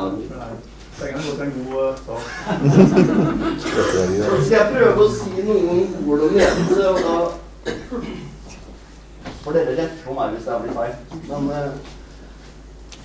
Pengene 0.99 1.23
går 1.25 1.36
til 1.38 1.45
en 1.45 1.56
god 1.58 1.77
eh, 1.84 1.95
sak. 2.06 2.23
Skal 4.45 4.58
jeg 4.58 4.71
prøve 4.73 4.99
å 5.01 5.13
si 5.13 5.45
noen 5.47 5.79
ord 6.06 6.25
om 6.27 6.36
ledelse, 6.38 6.84
og 6.89 6.97
da 7.03 7.15
får 9.43 9.58
dere 9.58 9.77
rett 9.79 9.95
på 10.06 10.17
meg 10.17 10.36
hvis 10.36 10.47
det 10.47 10.60
blir 10.63 10.75
feil. 10.77 10.93
Men 11.29 11.41
eh, 11.58 11.71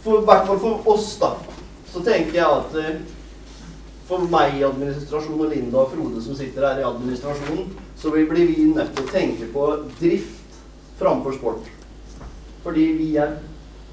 i 0.09 0.19
hvert 0.29 0.47
fall 0.51 0.61
for 0.63 0.91
oss, 0.95 1.09
da, 1.21 1.31
så 1.89 2.05
tenker 2.05 2.35
jeg 2.39 2.49
at 2.49 2.77
eh, 2.83 3.01
for 4.09 4.25
meg 4.33 4.57
i 4.57 4.67
administrasjon 4.69 5.41
og 5.41 5.51
Linda 5.53 5.83
og 5.83 5.91
Frode 5.93 6.23
som 6.25 6.37
sitter 6.37 6.65
her 6.65 6.81
i 6.81 6.87
administrasjonen, 6.89 7.73
så 7.99 8.13
blir 8.13 8.29
vi 8.53 8.69
nødt 8.71 8.95
til 8.97 9.05
å 9.05 9.13
tenke 9.13 9.49
på 9.53 9.65
drift 9.99 10.39
framfor 11.01 11.37
sport. 11.37 11.65
Fordi 12.65 12.85
vi 12.99 13.11
er 13.21 13.37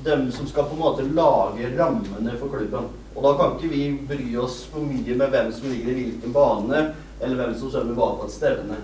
dem 0.05 0.29
som 0.31 0.47
skal 0.47 0.67
på 0.69 0.75
en 0.75 0.83
måte 0.83 1.07
lage 1.15 1.71
rammene 1.77 2.37
for 2.39 2.51
klubben. 2.53 2.91
Og 3.15 3.23
da 3.23 3.31
kan 3.39 3.55
ikke 3.55 3.71
vi 3.71 3.83
bry 4.09 4.27
oss 4.43 4.65
for 4.71 4.83
mye 4.83 5.15
med 5.15 5.31
hvem 5.31 5.51
som 5.55 5.71
ligger 5.71 5.95
i 5.95 6.03
hvilken 6.09 6.35
bane, 6.35 6.81
eller 7.21 7.39
hvem 7.39 7.53
som 7.59 7.71
svømmer 7.71 7.95
bak 7.95 8.19
på 8.19 8.27
et 8.27 8.35
stevne. 8.35 8.79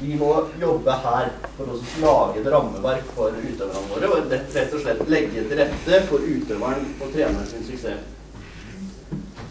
Vi 0.00 0.14
må 0.18 0.30
jobbe 0.60 0.94
her 1.04 1.32
for 1.56 1.70
å 1.70 1.78
lage 2.02 2.40
et 2.40 2.48
rammeverk 2.50 3.10
for 3.14 3.34
utøverne 3.34 3.90
våre, 3.90 4.10
og 4.10 4.30
rett, 4.32 4.74
og 4.74 4.80
slett 4.82 5.02
legge 5.10 5.44
til 5.48 5.58
rette 5.58 6.00
for 6.08 6.22
utøveren 6.22 6.86
og 7.00 7.10
treneren 7.14 7.50
sin 7.50 7.66
suksess. 7.66 8.10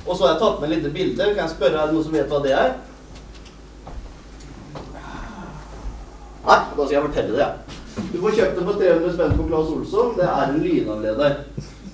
Og 0.04 0.16
så 0.16 0.26
har 0.26 0.34
jeg 0.34 0.42
tatt 0.42 0.58
med 0.60 0.70
et 0.70 0.76
lite 0.78 0.92
bilde. 0.96 1.30
Kan 1.30 1.46
jeg 1.46 1.54
spørre, 1.54 1.80
er 1.80 1.88
det 1.88 1.96
noen 1.96 2.08
som 2.08 2.18
vet 2.18 2.32
hva 2.32 2.42
det 2.44 2.56
er? 2.60 2.74
Nei, 6.44 6.58
da 6.60 6.82
skal 6.84 6.96
jeg 6.98 7.06
fortelle 7.06 7.38
det, 7.38 7.46
jeg. 7.46 7.80
Du 8.12 8.18
får 8.20 8.36
kjøpt 8.36 8.58
det 8.58 8.66
for 8.68 8.82
300 8.82 9.14
spenn 9.16 9.38
på 9.38 9.46
Claes 9.48 9.72
Olsson. 9.78 10.12
Det 10.18 10.28
er 10.28 10.44
en 10.50 10.60
lynavleder. 10.64 11.38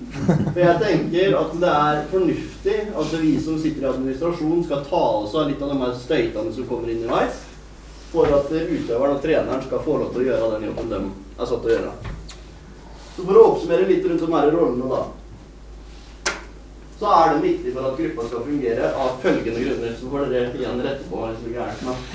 For 0.54 0.60
jeg 0.62 0.80
tenker 0.82 1.36
at 1.40 1.54
det 1.62 1.74
er 1.74 2.02
fornuftig 2.12 2.78
at 3.02 3.14
vi 3.22 3.36
som 3.44 3.60
sitter 3.62 3.86
i 3.86 3.90
administrasjon, 3.92 4.64
skal 4.66 4.84
ta 4.90 5.04
oss 5.22 5.36
av 5.38 5.50
litt 5.50 5.62
av 5.62 5.74
de 5.74 5.80
her 5.84 5.94
støytene 6.02 6.56
som 6.56 6.68
kommer 6.70 6.94
underveis, 6.96 7.44
for 8.10 8.34
at 8.40 8.50
utøveren 8.50 9.16
og 9.16 9.22
treneren 9.24 9.64
skal 9.68 9.86
få 9.86 10.00
lov 10.02 10.12
til 10.14 10.24
å 10.24 10.28
gjøre 10.32 10.52
den 10.56 10.68
jobben 10.72 10.92
de 10.96 11.02
er 11.38 11.50
satt 11.52 11.62
til 11.62 11.72
å 11.72 11.78
gjøre. 11.78 11.96
Så 13.16 13.26
for 13.26 13.38
å 13.38 13.48
oppsummere 13.52 13.90
litt 13.90 14.06
rundt 14.10 14.26
de 14.26 14.34
her 14.34 14.54
rollene, 14.56 14.90
da 14.90 15.06
så 17.00 17.12
er 17.16 17.30
det 17.34 17.48
viktig 17.48 17.72
for 17.74 17.86
at 17.88 17.98
gruppa 17.98 18.26
skal 18.28 18.42
fungere 18.44 18.88
av 18.92 19.12
følgende 19.24 19.62
grunner. 19.64 19.94
Så 19.96 20.10
får 20.12 20.26
dere 20.34 20.58
igjen 20.60 20.82
rette 20.84 21.06
på 21.08 21.22
hvis 21.22 21.46
det 21.46 21.54
er 21.54 21.60
gærent. 21.62 22.10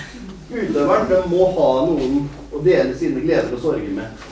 Utøveren 0.51 1.31
må 1.31 1.47
ha 1.57 1.69
noen 1.89 2.27
å 2.53 2.61
dele 2.67 2.93
sine 2.99 3.23
gleder 3.25 3.55
og 3.57 3.63
sorger 3.63 3.95
med. 3.97 4.27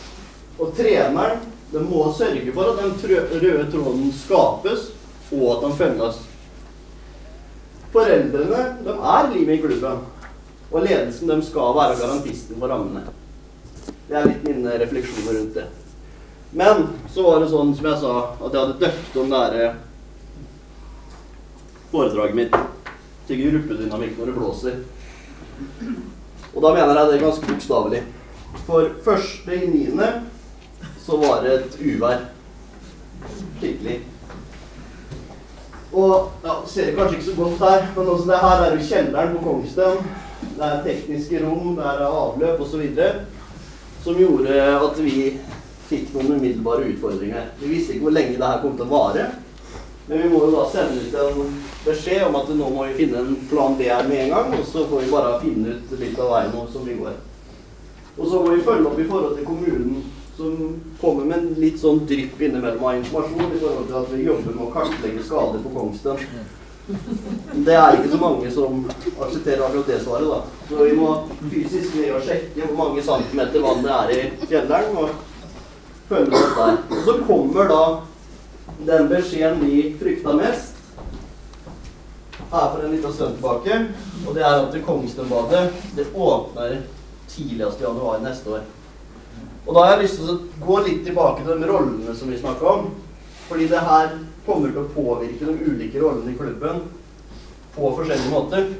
Og 0.60 0.74
treneren 0.76 1.40
den 1.72 1.88
må 1.88 2.04
sørge 2.12 2.52
for 2.52 2.72
at 2.72 2.82
den 2.82 2.94
røde 3.42 3.70
tråden 3.72 4.12
skapes, 4.12 4.90
og 5.32 5.44
at 5.54 5.62
den 5.64 5.76
følges. 5.76 6.18
Foreldrene 7.92 8.64
de 8.84 8.96
er 9.12 9.30
livet 9.32 9.54
i 9.54 9.62
klubben. 9.62 10.02
Og 10.72 10.84
ledelsen 10.84 11.28
de 11.28 11.38
skal 11.44 11.76
være 11.76 11.98
garantisten 12.00 12.60
for 12.60 12.72
rammene. 12.72 13.04
Det 14.08 14.16
er 14.16 14.28
litt 14.28 14.44
mine 14.44 14.76
refleksjoner 14.80 15.38
rundt 15.38 15.56
det. 15.56 15.66
Men 16.52 16.86
så 17.12 17.24
var 17.24 17.40
det 17.40 17.48
sånn 17.52 17.72
som 17.76 17.88
jeg 17.88 18.00
sa, 18.00 18.14
at 18.36 18.52
jeg 18.52 18.60
hadde 18.60 18.80
døpt 18.80 19.18
om 19.20 19.32
det 19.32 19.42
her 19.42 19.76
foredraget 21.92 22.36
mitt 22.36 22.56
til 23.28 23.40
gruppedynamikk 23.46 24.18
når 24.18 24.28
det 24.28 24.36
blåser. 24.36 24.76
Og 26.52 26.60
da 26.60 26.74
mener 26.74 26.96
jeg 26.96 27.08
det 27.08 27.16
er 27.16 27.24
ganske 27.24 27.48
bokstavelig. 27.48 28.02
For 28.66 28.92
første 29.04 29.56
i 29.56 29.68
niende 29.68 30.08
så 31.06 31.18
var 31.22 31.42
det 31.42 31.54
et 31.54 31.78
uvær. 31.80 32.26
Skikkelig. 33.60 34.00
Og 35.92 36.30
ja, 36.44 36.54
ser 36.66 36.86
det 36.86 36.96
kanskje 36.96 37.18
ikke 37.18 37.30
så 37.30 37.36
godt 37.36 37.58
her, 37.58 37.86
men 37.96 38.08
også 38.08 38.30
det 38.30 38.42
her 38.42 38.62
er 38.64 38.76
jo 38.76 38.86
kjelleren 38.88 39.34
på 39.36 39.44
Kongsten. 39.44 40.04
Det 40.56 40.68
er 40.68 40.84
tekniske 40.86 41.42
rom, 41.44 41.74
det 41.76 41.84
er 41.84 42.06
avløp 42.06 42.60
osv. 42.60 42.84
Som 44.02 44.18
gjorde 44.18 44.62
at 44.72 45.02
vi 45.04 45.16
fikk 45.90 46.14
noen 46.14 46.38
umiddelbare 46.38 46.88
utfordringer. 46.94 47.50
Vi 47.60 47.74
visste 47.74 47.94
ikke 47.94 48.08
hvor 48.08 48.16
lenge 48.16 48.38
det 48.38 48.46
her 48.46 48.62
kom 48.62 48.78
til 48.78 48.88
å 48.88 48.94
vare. 48.94 49.26
Men 50.08 50.22
vi 50.22 50.30
må 50.32 50.40
jo 50.46 50.54
da 50.56 50.64
sende 50.70 51.02
ut 51.02 51.14
en 51.14 51.60
beskjed 51.84 52.24
om 52.26 52.40
at 52.40 52.48
nå 52.56 52.70
må 52.72 52.88
vi 52.88 52.96
finne 53.04 53.20
en 53.20 53.36
plan 53.50 53.76
B 53.78 53.86
her 53.86 54.08
med 54.08 54.24
en 54.24 54.32
gang, 54.34 54.56
og 54.56 54.64
så 54.66 54.86
får 54.88 55.04
vi 55.04 55.12
bare 55.12 55.36
finne 55.44 55.76
ut 55.76 55.94
litt 56.00 56.18
av 56.18 56.32
veien 56.32 56.50
nå 56.56 56.64
som 56.72 56.88
vi 56.88 56.96
går. 56.98 57.20
Og 58.16 58.26
så 58.26 58.40
må 58.40 58.56
vi 58.56 58.64
følge 58.64 58.88
opp 58.90 58.98
i 58.98 59.06
forhold 59.08 59.36
til 59.38 59.46
kommunen, 59.46 60.02
som 60.42 60.80
kommer 61.00 61.24
med 61.30 61.38
en 61.38 61.54
litt 61.62 61.78
sånn 61.80 62.02
drypp 62.10 62.40
innimellom 62.42 62.84
av 62.84 62.98
informasjon 62.98 63.54
i 63.54 63.60
forhold 63.62 63.88
til 63.88 63.98
at 64.02 64.12
vi 64.12 64.26
jobber 64.26 64.58
med 64.58 64.66
å 64.66 64.72
kartlegge 64.74 65.24
skader 65.26 65.62
på 65.62 65.74
Kongsten. 65.78 66.22
Det 67.62 67.74
er 67.78 67.98
ikke 67.98 68.10
så 68.10 68.18
mange 68.18 68.48
som 68.50 68.80
aksepterer 68.90 69.62
akkurat 69.68 69.92
det 69.92 70.00
svaret, 70.02 70.32
da. 70.32 70.64
Så 70.68 70.86
vi 70.88 70.96
må 70.98 71.10
fysisk 71.52 71.94
ned 72.00 72.16
og 72.16 72.24
sjekke 72.26 72.64
hvor 72.64 72.80
mange 72.80 73.04
centimeter 73.06 73.62
vann 73.62 73.84
det 73.86 73.92
er 73.98 74.16
i 74.16 74.48
kjelleren. 74.48 74.96
og 74.98 75.20
følge 76.12 76.36
opp 76.36 76.56
der. 76.56 76.76
Og 76.90 77.04
så 77.06 77.14
kommer 77.26 77.70
da 77.70 77.82
den 78.86 79.08
beskjeden 79.08 79.62
vi 79.64 79.82
frykta 80.00 80.34
mest 80.36 80.78
her 82.52 82.68
for 82.68 82.82
en 82.84 82.92
liten 82.92 83.12
stund 83.12 83.38
tilbake, 83.38 83.78
og 84.26 84.34
det 84.36 84.42
er 84.44 84.58
at 84.60 84.74
Kongstunbadet 84.84 85.62
det 85.96 86.10
åpner 86.12 86.82
tidligst 87.32 87.80
i 87.80 87.86
januar 87.86 88.20
neste 88.20 88.58
år. 88.58 88.66
Og 89.66 89.74
da 89.74 89.84
har 89.84 89.92
jeg 89.94 90.02
lyst 90.04 90.18
til 90.18 90.30
å 90.32 90.38
gå 90.64 90.78
litt 90.86 91.04
tilbake 91.06 91.44
til 91.44 91.60
de 91.62 91.68
rollene 91.70 92.14
som 92.18 92.30
vi 92.32 92.40
snakka 92.40 92.66
om. 92.66 92.88
Fordi 93.48 93.68
det 93.70 93.82
her 93.86 94.16
kommer 94.46 94.72
til 94.72 94.82
å 94.82 94.92
påvirke 94.94 95.46
de 95.46 95.70
ulike 95.70 96.02
rollene 96.02 96.32
i 96.32 96.38
klubben 96.38 96.82
på 97.76 97.92
forskjellige 97.96 98.32
måter. 98.32 98.72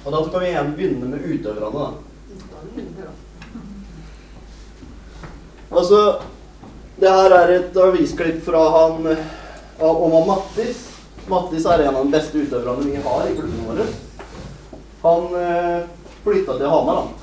Og 0.00 0.14
da 0.14 0.22
skal 0.26 0.40
vi 0.40 0.52
igjen 0.52 0.72
begynne 0.78 1.10
med 1.12 1.26
utøverne. 1.28 1.70
da. 1.76 1.88
Altså, 5.70 6.00
det 7.00 7.10
her 7.10 7.36
er 7.36 7.54
et 7.58 7.76
avisklipp 7.78 8.40
fra 8.44 8.64
han 8.78 9.12
om 9.80 10.12
han 10.16 10.28
Mattis. 10.28 10.86
Mattis 11.28 11.66
er 11.68 11.84
en 11.84 11.96
av 11.96 12.04
de 12.06 12.16
beste 12.16 12.40
utøverne 12.40 12.88
vi 12.88 12.96
har 13.04 13.28
i 13.28 13.36
klubben 13.36 13.66
vår. 13.68 13.84
Han 15.04 15.34
øh, 15.36 15.84
flytta 16.24 16.56
til 16.58 16.68
Hamar, 16.68 17.04
han. 17.04 17.19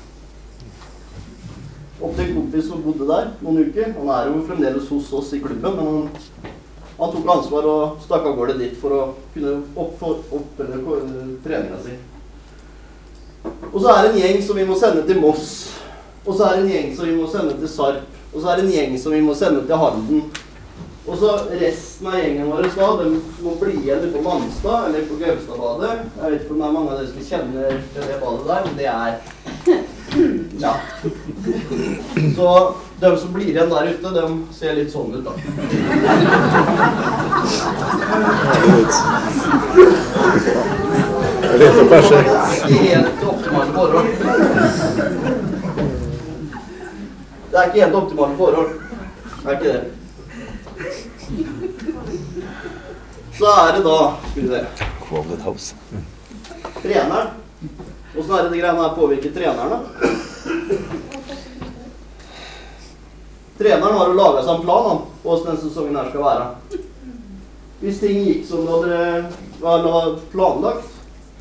Opp 1.98 2.14
til 2.14 2.28
en 2.28 2.36
kompis 2.36 2.68
som 2.68 2.82
bodde 2.84 3.08
der 3.08 3.32
noen 3.42 3.64
uker. 3.66 3.94
Han 3.96 4.12
er 4.14 4.28
jo 4.30 4.44
fremdeles 4.46 4.90
hos 4.92 5.08
oss 5.18 5.32
i 5.34 5.40
klubben, 5.42 5.74
men 5.74 5.88
han, 5.88 6.52
han 6.98 7.14
tok 7.14 7.32
ansvar 7.34 7.66
og 7.66 8.04
stakk 8.04 8.28
av 8.30 8.36
gårde 8.38 8.58
dit 8.60 8.76
for 8.78 8.94
å 8.94 9.00
kunne 9.34 9.56
oppfylle 9.82 10.78
treninga 11.42 11.80
si. 11.82 11.96
Og 13.72 13.80
så 13.82 13.90
er 13.92 14.04
det 14.04 14.12
en 14.12 14.20
gjeng 14.22 14.42
som 14.46 14.58
vi 14.58 14.66
må 14.68 14.76
sende 14.78 15.02
til 15.08 15.18
Moss. 15.22 15.48
Og 16.24 16.36
så 16.36 16.46
er 16.46 16.58
det 16.58 16.62
en 16.66 16.72
gjeng 16.76 16.94
som 16.96 17.08
vi 17.08 17.16
må 17.16 17.26
sende 17.32 17.56
til 17.58 17.70
Sarp. 17.72 18.06
Og 18.34 18.42
så 18.42 18.50
er 18.52 18.60
det 18.60 18.66
en 18.66 18.76
gjeng 18.76 18.98
som 19.00 19.14
vi 19.14 19.24
må 19.24 19.34
sende 19.34 19.64
til 19.66 19.82
Halden. 19.82 20.22
Og 21.08 21.16
så 21.16 21.34
resten 21.56 22.08
av 22.10 22.18
gjengen 22.20 22.50
vår 22.52 22.66
da, 22.76 22.88
de 23.00 23.12
må 23.40 23.54
bli 23.56 23.78
igjen 23.80 24.10
på 24.12 24.20
Manstad 24.22 24.90
eller 24.90 25.06
på 25.08 25.16
Gaustadbadet. 25.22 25.92
Jeg 26.18 26.32
vet 26.34 26.42
ikke 26.42 26.52
om 26.54 26.60
det 26.60 26.66
er 26.66 26.74
mange 26.74 26.90
av 26.92 26.98
dere 27.00 27.12
som 27.14 27.28
kjenner 27.30 27.78
det 27.96 28.18
badet 28.20 28.50
der, 28.50 28.66
men 28.66 28.76
det 28.76 28.90
er 28.92 29.86
Ja. 30.58 30.74
Så 32.36 32.74
de 33.00 33.18
som 33.18 33.32
blir 33.32 33.48
igjen 33.48 33.70
der 33.70 33.86
ute, 33.92 34.10
de 34.10 34.44
ser 34.58 34.74
litt 34.74 34.90
sånn 34.92 35.14
ut, 35.14 35.24
da. 35.24 35.32
Litt 41.58 41.78
å 41.78 41.86
perse. 41.92 42.18
Er 42.18 42.24
helt 42.82 43.22
optimale 43.32 43.72
forhold. 43.76 44.08
Det 47.48 47.56
er 47.56 47.64
ikke 47.70 47.82
helt 47.84 47.98
optimale 48.02 48.34
forhold. 48.42 48.70
Det 49.38 49.48
er 49.48 49.54
ikke 49.56 49.72
det. 49.72 49.82
Så 53.38 53.46
er 53.54 53.76
det 53.76 53.82
da 53.86 53.98
Skal 54.32 54.42
vi 55.54 55.60
se. 55.62 55.74
Treneren. 56.82 57.28
Åssen 58.18 58.36
det 58.36 58.48
de 58.50 58.58
greiene 58.58 58.82
her 58.82 58.94
påvirker 58.96 59.30
treneren, 59.30 59.70
da? 59.70 59.78
Treneren 63.58 63.98
har 63.98 64.08
jo 64.08 64.18
laga 64.18 64.42
seg 64.42 64.54
en 64.54 64.62
plan 64.62 64.86
om 64.92 65.02
hvordan 65.22 65.46
denne 65.46 65.62
sesongen 65.62 65.98
her 65.98 66.10
skal 66.10 66.24
være. 66.24 66.46
Hvis 67.78 68.00
ting 68.02 68.24
gikk 68.26 68.46
som 68.48 68.66
det 68.66 68.72
hadde 69.62 70.16
planlagt, 70.32 70.88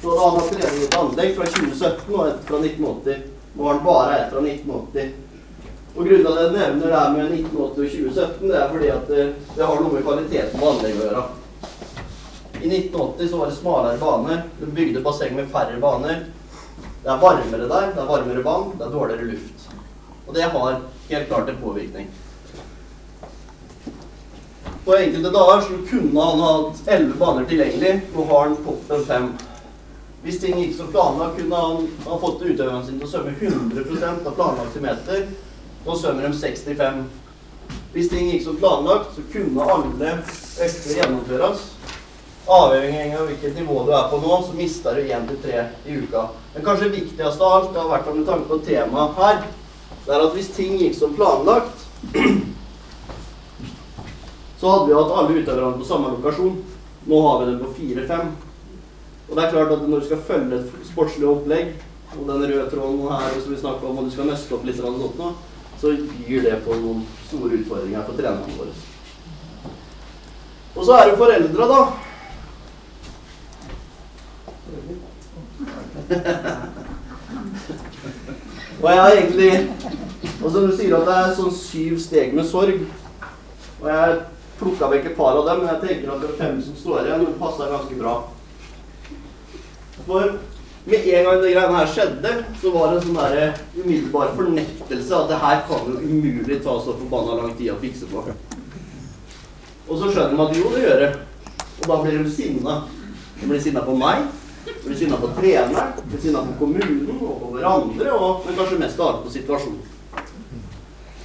så 0.02 0.12
hadde 0.12 0.26
han 0.26 0.38
hatt 0.38 0.52
trening 0.54 0.84
i 0.84 0.86
et 0.86 1.00
anlegg 1.00 1.34
fra 1.38 1.50
2017 1.56 2.14
og 2.14 2.28
et 2.28 2.46
fra 2.46 2.62
1980. 2.62 3.26
Nå 3.56 3.66
har 3.66 3.74
han 3.74 3.86
bare 3.88 4.20
et 4.20 4.30
fra 4.34 4.46
1980. 4.46 5.12
Og 5.98 6.06
Grunnen 6.06 6.26
til 6.26 6.32
at 6.32 6.42
jeg 6.44 6.56
nevner 6.60 6.86
det 6.86 7.00
her 7.00 7.14
med 7.16 7.36
1980 7.40 7.58
og 7.58 7.76
2017, 7.90 8.50
det 8.52 8.58
er 8.62 8.74
fordi 8.74 8.90
at 8.94 9.08
det, 9.10 9.28
det 9.56 9.66
har 9.66 9.82
noe 9.82 9.94
med 9.96 10.06
kvaliteten 10.06 10.62
på 10.62 10.72
anlegget 10.76 11.02
å 11.02 11.08
gjøre. 11.08 11.28
I 12.58 12.70
1980 12.70 13.32
så 13.32 13.40
var 13.42 13.50
det 13.50 13.58
smalere 13.58 14.02
baner. 14.02 14.44
De 14.60 14.70
bygde 14.78 15.06
basseng 15.06 15.34
med 15.38 15.50
færre 15.50 15.82
baner. 15.82 16.28
Det 17.08 17.14
er 17.14 17.22
varmere 17.22 17.68
der, 17.72 17.92
det 17.96 18.02
er 18.04 18.08
varmere 18.08 18.42
vann, 18.44 18.72
det 18.76 18.84
er 18.84 18.90
dårligere 18.92 19.26
luft. 19.30 19.68
Og 20.28 20.34
det 20.36 20.42
har 20.44 20.82
helt 21.10 21.28
klart 21.30 21.50
en 21.50 21.62
påvirkning. 21.62 22.10
På 24.86 24.96
enkelte 24.98 25.32
dager 25.32 25.62
så 25.62 25.78
kunne 25.90 26.26
han 26.26 26.44
hatt 26.44 26.82
11 26.98 27.14
baner 27.20 27.48
tilgjengelig. 27.48 27.94
Nå 28.12 28.26
har 28.28 28.44
han 28.50 28.58
toppen 28.66 29.06
5. 29.08 29.30
Hvis 30.26 30.42
ting 30.44 30.60
gikk 30.60 30.76
som 30.76 30.92
planlagt, 30.92 31.40
kunne 31.40 31.64
han 31.64 31.88
ha 32.10 32.20
fått 32.20 32.44
utøverne 32.44 32.84
sine 32.84 33.00
til 33.00 33.08
å 33.08 33.14
svømme 33.14 33.38
100% 33.40 34.28
av 34.28 34.36
planlagte 34.42 34.84
meter. 34.84 35.24
Nå 35.88 35.96
svømmer 35.96 36.28
de 36.28 36.36
65. 36.36 37.02
Hvis 37.96 38.12
ting 38.12 38.34
gikk 38.34 38.44
som 38.50 38.60
planlagt, 38.60 39.16
så 39.16 39.24
kunne 39.32 39.72
alle 39.78 40.18
økter 40.20 41.00
gjennomføres. 41.00 41.70
Avhengig 42.48 43.16
av 43.20 43.28
hvilket 43.28 43.58
nivå 43.60 43.82
du 43.84 43.92
er 43.92 44.06
på 44.08 44.22
nå, 44.24 44.38
så 44.46 44.54
mister 44.56 44.96
du 44.96 45.02
1-3 45.04 45.64
i 45.86 45.98
uka. 46.00 46.30
Men 46.54 46.64
kanskje 46.64 46.94
viktigst 46.94 47.42
av 47.42 47.54
alt, 47.58 47.74
det 47.74 47.82
har 47.82 47.90
vært 47.92 48.14
med 48.16 48.28
tanke 48.30 48.48
på 48.48 48.60
temaet 48.64 49.20
her, 49.20 49.42
det 50.06 50.14
er 50.16 50.24
at 50.24 50.36
hvis 50.38 50.54
ting 50.56 50.78
gikk 50.80 50.96
som 50.96 51.16
planlagt, 51.18 51.84
så 54.58 54.72
hadde 54.72 54.88
vi 54.88 54.96
hatt 54.96 55.12
alle 55.12 55.36
utøverne 55.42 55.82
på 55.82 55.90
samme 55.90 56.14
lokasjon. 56.16 56.56
Nå 57.08 57.20
har 57.28 57.42
vi 57.42 57.52
dem 57.52 57.60
på 57.66 57.74
4-5. 57.76 58.32
Og 59.28 59.36
det 59.36 59.44
er 59.44 59.52
klart 59.52 59.76
at 59.76 59.84
når 59.84 60.00
du 60.00 60.08
skal 60.08 60.24
følge 60.32 60.62
et 60.62 60.88
sportslig 60.88 61.28
opplegg, 61.28 61.76
og 62.16 62.24
den 62.24 62.48
røde 62.48 62.70
tråden 62.72 63.04
her 63.12 63.36
som 63.36 63.52
vi 63.52 63.60
snakket 63.60 63.90
om, 63.90 64.00
og 64.00 64.08
du 64.08 64.16
skal 64.16 64.32
nøste 64.32 64.56
opp 64.56 64.66
litt 64.66 64.80
sånn 64.80 64.98
nå, 65.04 65.32
så 65.78 65.92
byr 65.92 66.48
det 66.48 66.58
på 66.66 66.80
noen 66.80 67.04
store 67.28 67.60
utfordringer 67.60 68.08
for 68.08 68.18
trenerne 68.18 68.56
våre. 68.56 68.72
Og 70.78 70.86
så 70.86 70.96
er 70.96 71.10
det 71.12 71.20
foreldra, 71.20 71.68
da. 71.68 72.07
Og 78.78 78.88
jeg 78.92 79.00
har 79.02 79.12
egentlig 79.12 79.52
Og 80.42 80.52
som 80.52 80.68
Du 80.68 80.76
sier 80.78 80.96
at 80.96 81.08
det 81.08 81.16
er 81.18 81.36
sånn 81.36 81.54
syv 81.54 81.98
steg 82.00 82.34
med 82.38 82.46
sorg. 82.48 82.80
Og 83.82 83.88
jeg 83.90 84.20
plukka 84.58 84.90
vekk 84.92 85.06
et 85.12 85.18
par 85.18 85.38
av 85.38 85.46
dem, 85.48 85.58
men 85.62 85.70
jeg 85.74 85.82
tenker 85.84 86.14
at 86.14 86.22
de 86.24 86.30
fem 86.38 86.56
som 86.64 86.76
står 86.78 87.06
igjen, 87.06 87.26
passer 87.42 87.74
ganske 87.74 87.96
bra. 88.00 88.14
For 90.06 90.24
med 90.88 91.08
en 91.12 91.26
gang 91.28 91.42
det 91.44 91.52
greiene 91.52 91.78
her 91.78 91.90
skjedde, 91.92 92.32
så 92.62 92.72
var 92.74 92.86
det 92.88 92.96
en 92.98 93.06
sånn 93.06 93.20
der 93.20 93.36
umiddelbar 93.76 94.36
fornektelse 94.38 95.14
at 95.18 95.30
det 95.34 95.42
her 95.44 95.58
kan 95.68 95.90
jo 95.92 96.00
umulig 96.00 96.62
ta 96.64 96.78
så 96.80 96.96
forbanna 96.96 97.42
lang 97.42 97.54
tid 97.60 97.74
å 97.74 97.82
fikse 97.82 98.08
på. 98.10 98.24
Og 99.88 99.94
så 100.00 100.10
skjønner 100.12 100.38
man 100.38 100.48
at 100.50 100.58
jo, 100.58 100.72
det 100.74 100.86
gjør 100.86 101.00
det. 101.04 101.12
Og 101.82 101.86
da 101.92 101.96
blir 102.02 102.18
de 102.24 102.32
sinna. 102.32 102.80
De 103.38 103.50
blir 103.52 103.62
sinna 103.62 103.84
på 103.86 103.94
meg, 104.00 104.26
de 104.88 104.94
blir 104.94 105.00
sinna 105.06 105.18
på 105.18 105.28
treneren, 105.42 105.92
de 106.04 106.10
blir 106.10 106.22
sinna 106.22 106.40
på 106.40 106.54
kommunen 106.60 107.10
og 107.22 107.40
på 107.42 107.50
hverandre, 107.58 108.12
og, 108.12 108.46
men 108.46 108.56
kanskje 108.56 108.80
mest 108.80 109.02
av 109.02 109.10
alt 109.10 109.26
på 109.26 109.34
situasjonen. 109.34 109.82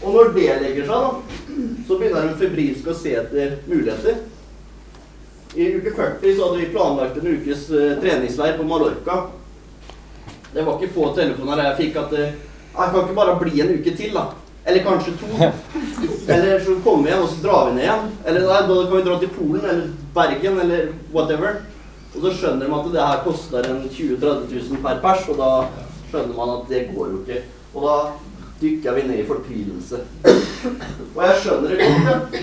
Og 0.02 0.16
når 0.16 0.32
det 0.34 0.48
legger 0.64 0.88
seg, 0.88 1.04
da, 1.04 1.60
så 1.86 1.98
begynner 2.00 2.26
hun 2.26 2.40
febrilsk 2.40 2.90
å 2.90 2.96
se 2.98 3.12
etter 3.20 3.54
muligheter. 3.70 4.18
I 5.54 5.68
uke 5.76 5.92
40 5.94 6.34
så 6.34 6.48
hadde 6.48 6.58
vi 6.58 6.70
planlagt 6.74 7.20
en 7.20 7.30
ukes 7.36 7.64
uh, 7.70 7.94
treningsleir 8.02 8.58
på 8.58 8.66
Mallorca. 8.66 9.20
Det 10.52 10.66
var 10.66 10.80
ikke 10.80 10.96
få 10.96 11.12
telefoner 11.14 11.62
jeg 11.68 11.78
fikk 11.84 12.00
at 12.02 12.16
uh, 12.18 12.30
Jeg 12.72 12.92
kan 12.94 13.02
ikke 13.04 13.18
bare 13.20 13.38
bli 13.38 13.62
en 13.62 13.74
uke 13.76 13.94
til, 13.94 14.16
da. 14.16 14.32
Eller 14.66 14.82
kanskje 14.82 15.14
to. 15.20 15.30
Eller 16.34 16.58
så 16.64 16.80
kommer 16.82 17.04
vi 17.04 17.12
igjen, 17.12 17.22
og 17.22 17.30
så 17.30 17.42
drar 17.44 17.68
vi 17.68 17.76
ned 17.76 17.86
igjen. 17.86 18.10
Eller 18.24 18.48
nei, 18.48 18.62
da 18.66 18.80
kan 18.80 18.96
vi 18.96 19.06
dra 19.06 19.20
til 19.20 19.36
Polen 19.36 19.68
eller 19.68 19.86
Bergen 20.16 20.58
eller 20.64 20.90
whatever. 21.12 21.62
Og 22.12 22.20
så 22.20 22.34
skjønner 22.36 22.68
de 22.68 22.76
at 22.76 22.92
det 22.92 23.06
her 23.06 23.22
koster 23.24 23.68
en 23.70 23.82
20 23.88 24.18
000-30 24.20 24.68
000 24.68 24.82
per 24.84 25.00
pers, 25.04 25.28
og 25.32 25.38
da 25.40 25.50
skjønner 26.10 26.36
man 26.36 26.54
at 26.58 26.68
det 26.68 26.82
går 26.92 27.08
jo 27.08 27.20
ikke. 27.22 27.42
Og 27.72 27.86
da 27.86 27.96
dykker 28.62 28.96
vi 28.98 29.04
ned 29.08 29.22
i 29.22 29.26
fortvilelse. 29.26 30.02
Og 31.14 31.22
jeg 31.24 31.38
skjønner 31.42 31.72
det 31.72 31.86
godt. 31.86 32.40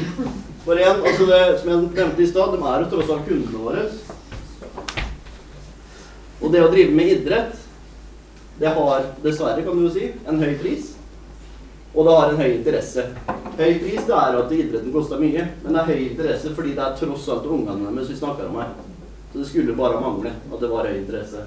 For 0.66 0.78
igjen, 0.78 1.04
altså 1.06 1.26
det, 1.30 1.42
som 1.60 1.70
jeg 1.72 1.84
nevnte 1.96 2.24
i 2.24 2.30
stad, 2.30 2.56
de 2.56 2.72
er 2.72 2.84
jo 2.84 2.90
tross 2.92 3.14
alt 3.14 3.30
kundene 3.30 3.62
våre. 3.64 3.86
Og 6.40 6.54
det 6.54 6.64
å 6.64 6.72
drive 6.72 6.96
med 6.96 7.14
idrett, 7.14 7.56
det 8.60 8.74
har 8.76 9.06
dessverre, 9.24 9.64
kan 9.64 9.78
du 9.78 9.86
jo 9.86 9.94
si, 9.94 10.10
en 10.28 10.42
høy 10.42 10.58
pris. 10.60 10.94
Og 11.94 12.06
det 12.06 12.18
har 12.18 12.34
en 12.34 12.42
høy 12.42 12.50
interesse. 12.52 13.06
Høy 13.60 13.80
pris 13.80 14.06
det 14.08 14.18
er 14.18 14.38
at 14.42 14.54
idretten 14.56 14.94
koster 14.94 15.22
mye, 15.22 15.48
men 15.64 15.74
det 15.74 15.82
er 15.82 15.90
høy 15.90 16.06
interesse 16.10 16.54
fordi 16.58 16.76
det 16.78 16.86
er 16.86 17.00
tross 17.00 17.28
alt 17.32 17.48
ungene 17.48 17.94
deres 17.96 18.12
vi 18.12 18.20
snakker 18.20 18.50
om 18.50 18.60
her. 18.62 18.76
Så 19.32 19.38
det 19.38 19.48
skulle 19.48 19.76
bare 19.78 20.02
mangle 20.02 20.32
at 20.54 20.62
det 20.62 20.70
var 20.70 20.88
høy 20.88 20.98
interesse. 20.98 21.46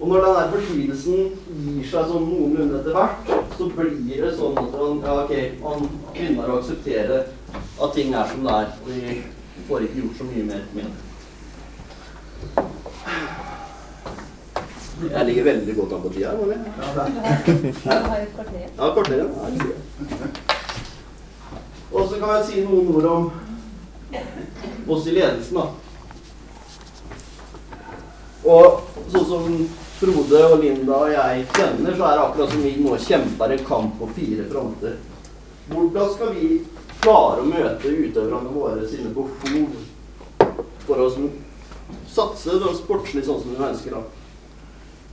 Og 0.00 0.08
når 0.08 0.24
den 0.24 0.34
der 0.36 0.50
fortvilelsen 0.52 1.14
gir 1.48 1.86
seg 1.88 2.10
sånn 2.10 2.26
noenlunde 2.28 2.82
etter 2.82 2.92
hvert, 2.92 3.30
så 3.56 3.68
blir 3.72 4.18
det 4.26 4.32
sånn 4.36 4.58
at 4.60 4.74
man, 4.76 4.98
ja, 5.00 5.14
okay, 5.22 5.44
man 5.62 5.86
begynner 6.12 6.52
å 6.52 6.58
akseptere 6.60 7.22
at 7.56 7.94
ting 7.96 8.12
er 8.12 8.28
som 8.28 8.44
det 8.44 8.52
er, 8.52 8.66
og 8.82 8.90
vi 8.92 9.00
får 9.70 9.86
ikke 9.86 10.02
gjort 10.02 10.18
så 10.20 10.28
mye 10.28 10.44
mer 10.50 10.62
med 10.76 10.84
det. 10.84 10.96
Jeg 15.14 15.26
ligger 15.28 15.48
veldig 15.48 15.74
godt 15.76 15.92
an 15.96 16.04
på 16.04 16.12
tida. 16.12 16.30
Har 16.36 18.20
et 18.20 18.36
kvarter. 18.36 18.68
Ja, 18.76 18.92
kvarter. 18.92 19.16
Ja, 19.16 19.24
Og 21.92 22.08
så 22.08 22.20
kan 22.20 22.28
jeg 22.36 22.44
si 22.50 22.60
noen 22.68 22.92
ord 22.96 23.04
om 23.14 23.30
oss 24.92 25.06
i 25.08 25.16
ledelsen, 25.16 25.56
da. 25.56 25.85
Og 28.46 28.80
sånn 29.10 29.26
som 29.26 29.58
Frode 29.96 30.40
og 30.52 30.60
Linda 30.60 30.96
og 31.06 31.12
jeg 31.14 31.46
kjenner, 31.56 31.94
så 31.96 32.04
er 32.04 32.18
det 32.18 32.24
akkurat 32.26 32.50
som 32.52 32.62
vi 32.62 32.72
nå 32.84 32.96
kjemper 33.00 33.54
en 33.54 33.64
kamp 33.66 33.94
på 33.98 34.08
fire 34.18 34.44
fronter. 34.50 34.98
Hvordan 35.70 36.12
skal 36.12 36.34
vi 36.36 36.50
klare 37.00 37.42
å 37.42 37.48
møte 37.48 37.94
utøverne 37.94 38.52
våre 38.52 38.84
sine 38.90 39.10
behov 39.16 39.72
for 40.86 41.02
å 41.02 41.08
satse 42.12 42.60
den 42.60 42.76
sportslig 42.76 43.24
sånn 43.26 43.40
som 43.42 43.56
vi 43.56 43.66
ønsker? 43.70 43.96
da? 43.96 44.04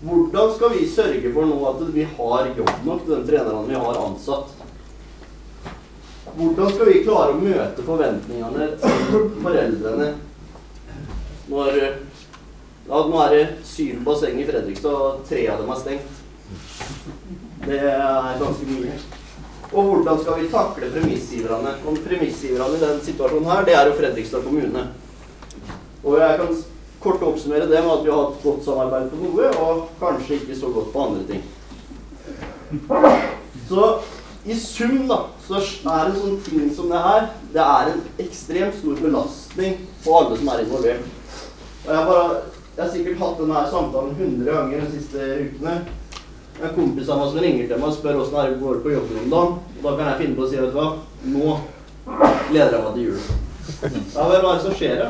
Hvordan 0.03 0.53
skal 0.57 0.75
vi 0.75 0.87
sørge 0.91 1.31
for 1.31 1.47
nå 1.47 1.57
at 1.69 1.81
vi 1.95 2.03
har 2.17 2.51
jobb 2.57 2.85
nok 2.85 3.05
til 3.05 3.15
de 3.15 3.23
trenerne 3.31 3.69
vi 3.69 3.81
har 3.85 4.01
ansatt? 4.03 4.51
Hvordan 6.33 6.73
skal 6.73 6.89
vi 6.91 7.03
klare 7.05 7.33
å 7.33 7.39
møte 7.39 7.85
forventningene 7.87 8.73
til 8.83 9.29
foreldrene 9.45 10.09
når 11.51 11.79
ja, 12.87 13.01
Nå 13.07 13.19
er 13.23 13.33
det 13.33 13.43
syv 13.67 14.03
basseng 14.05 14.39
i 14.41 14.47
Fredrikstad, 14.47 14.93
og 14.93 15.23
tre 15.29 15.45
av 15.51 15.61
dem 15.61 15.71
er 15.73 15.81
stengt. 15.81 16.21
Det 17.63 17.79
er 17.79 18.41
ganske 18.41 18.67
mye. 18.67 18.97
Og 19.73 19.87
hvordan 19.89 20.19
skal 20.21 20.41
vi 20.41 20.51
takle 20.51 20.91
premissgiverne? 20.93 21.71
Og 21.87 22.03
premissgiverne 22.05 22.77
i 22.77 22.83
den 22.83 22.99
situasjonen 23.05 23.49
her, 23.49 23.65
det 23.65 23.77
er 23.77 23.89
jo 23.89 23.97
Fredrikstad 23.97 24.45
kommune. 24.45 24.83
Og 26.03 26.19
jeg 26.19 26.39
kan 26.41 26.57
kort 27.03 27.23
oppsummere 27.23 27.69
det 27.71 27.79
med 27.83 27.93
at 27.93 28.03
vi 28.03 28.11
har 28.11 28.21
hatt 28.21 28.43
godt 28.43 28.65
samarbeid 28.65 29.09
på 29.11 29.21
noe, 29.23 29.49
og 29.63 29.87
kanskje 29.99 30.39
ikke 30.39 30.59
så 30.59 30.71
godt 30.75 30.91
på 30.93 31.07
andre 31.07 31.23
ting. 31.31 31.43
Så 33.69 33.89
i 34.45 34.55
sum 34.59 35.07
da, 35.07 35.19
så 35.47 35.59
er 35.63 36.09
en 36.09 36.17
sånn 36.19 36.39
ting 36.43 36.71
som 36.75 36.89
det 36.91 36.99
her, 36.99 37.29
det 37.55 37.63
er 37.63 37.91
en 37.93 38.01
ekstremt 38.19 38.75
stor 38.79 38.99
belastning 38.99 39.77
på 40.03 40.17
alle 40.19 40.39
som 40.39 40.51
er 40.51 40.63
involvert. 40.65 41.05
Og 41.83 41.91
jeg, 41.91 42.05
bare, 42.09 42.41
jeg 42.75 42.81
har 42.85 42.89
sikkert 42.89 43.19
hatt 43.21 43.37
denne 43.37 43.59
samtalen 43.69 44.15
100 44.17 44.49
ganger 44.49 44.81
de 44.81 44.87
siste 44.95 45.19
ukene. 45.43 45.73
En 46.63 46.73
kompis 46.73 47.09
av 47.09 47.19
meg 47.19 47.27
som 47.29 47.43
ringer 47.43 47.67
til 47.69 47.77
meg 47.77 47.89
og 47.89 47.95
spør 47.97 48.19
åssen 48.23 48.39
det 48.39 48.61
går 48.61 48.79
på 48.81 48.93
jobben 48.95 49.19
om 49.23 49.29
dagen. 49.33 49.53
Og 49.77 49.83
da 49.85 49.91
kan 49.99 50.09
jeg 50.09 50.19
finne 50.23 50.37
på 50.37 50.45
å 50.45 50.49
si, 50.49 50.57
vet 50.57 50.73
du 50.73 50.77
hva, 50.79 50.87
nå 51.35 51.47
gleder 52.49 52.73
jeg 52.73 52.83
meg 52.83 52.93
til 52.95 53.05
jul. 53.05 53.19
Ja 54.15 54.25
vel, 54.29 54.41
hva 54.41 54.49
er 54.49 54.57
det 54.57 54.65
som 54.65 54.77
skjer 54.79 54.95
da? 55.03 55.09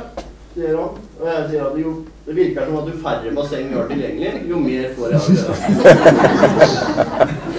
Sier 0.53 0.75
han. 0.77 0.99
Og 1.21 1.25
jeg 1.29 1.47
sier 1.49 1.63
at 1.69 1.79
jo, 1.79 1.93
det 2.27 2.35
virker 2.37 2.67
som 2.67 2.79
at 2.81 2.89
jo 2.91 2.99
færre 3.05 3.35
basseng 3.37 3.65
vi 3.71 3.79
har 3.79 3.87
tilgjengelig, 3.89 4.33
jo 4.51 4.59
mer 4.61 4.85
får 4.97 5.07
jeg 5.13 5.19
å 5.19 5.25
gjøre. 5.39 5.55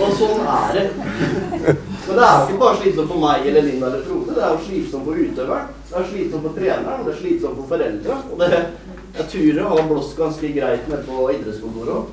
Og 0.04 0.08
sånn 0.20 0.40
er 0.44 0.68
det. 0.76 0.86
Men 2.04 2.18
det 2.18 2.24
er 2.28 2.34
jo 2.36 2.44
ikke 2.44 2.60
bare 2.60 2.78
slitsomt 2.82 3.08
for 3.10 3.20
meg 3.24 3.46
eller 3.48 3.64
Linda 3.64 3.88
eller 3.88 4.04
Frode. 4.04 4.34
Det 4.36 4.42
er 4.44 4.52
jo 4.52 4.64
slitsomt 4.68 5.06
for 5.08 5.14
utøveren. 5.24 5.66
Det 5.88 5.96
er 5.98 6.08
slitsomt 6.10 6.44
for 6.44 6.52
treneren, 6.58 7.04
det 7.06 7.12
er 7.14 7.20
slitsomt 7.22 7.56
for 7.58 7.70
foreldra. 7.72 8.18
Og 8.30 8.42
det, 8.42 8.48
jeg 9.14 9.26
turer 9.30 9.62
å 9.62 9.76
har 9.76 9.86
blåst 9.90 10.16
ganske 10.18 10.48
greit 10.56 10.88
nede 10.90 11.04
på 11.06 11.28
idrettskontoret 11.34 11.94
òg. 11.94 12.06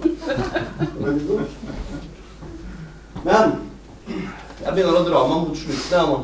Men 3.26 3.58
jeg 4.62 4.76
begynner 4.76 5.00
å 5.00 5.08
dra 5.08 5.24
meg 5.30 5.48
mot 5.48 5.58
slutten 5.58 5.98
jeg 5.98 6.12
nå. 6.12 6.20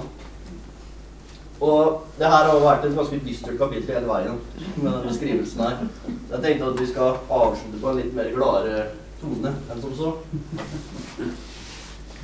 Og 1.58 2.06
det 2.20 2.30
her 2.30 2.46
har 2.52 2.62
vært 2.62 2.86
et 2.86 2.96
ganske 2.98 3.18
dystert 3.26 3.58
kapittel 3.58 3.96
hele 3.96 4.10
veien 4.12 4.38
med 4.76 4.92
den 4.92 5.08
beskrivelsen 5.08 5.64
her. 5.66 5.80
Jeg 6.06 6.44
tenkte 6.44 6.70
at 6.70 6.82
vi 6.82 6.90
skal 6.92 7.18
avslutte 7.34 7.82
på 7.82 7.90
en 7.90 7.98
litt 7.98 8.14
mer 8.14 8.30
gladere 8.36 8.84
tone 9.22 9.56
enn 9.58 9.82
som 9.82 9.96
så. 9.98 10.14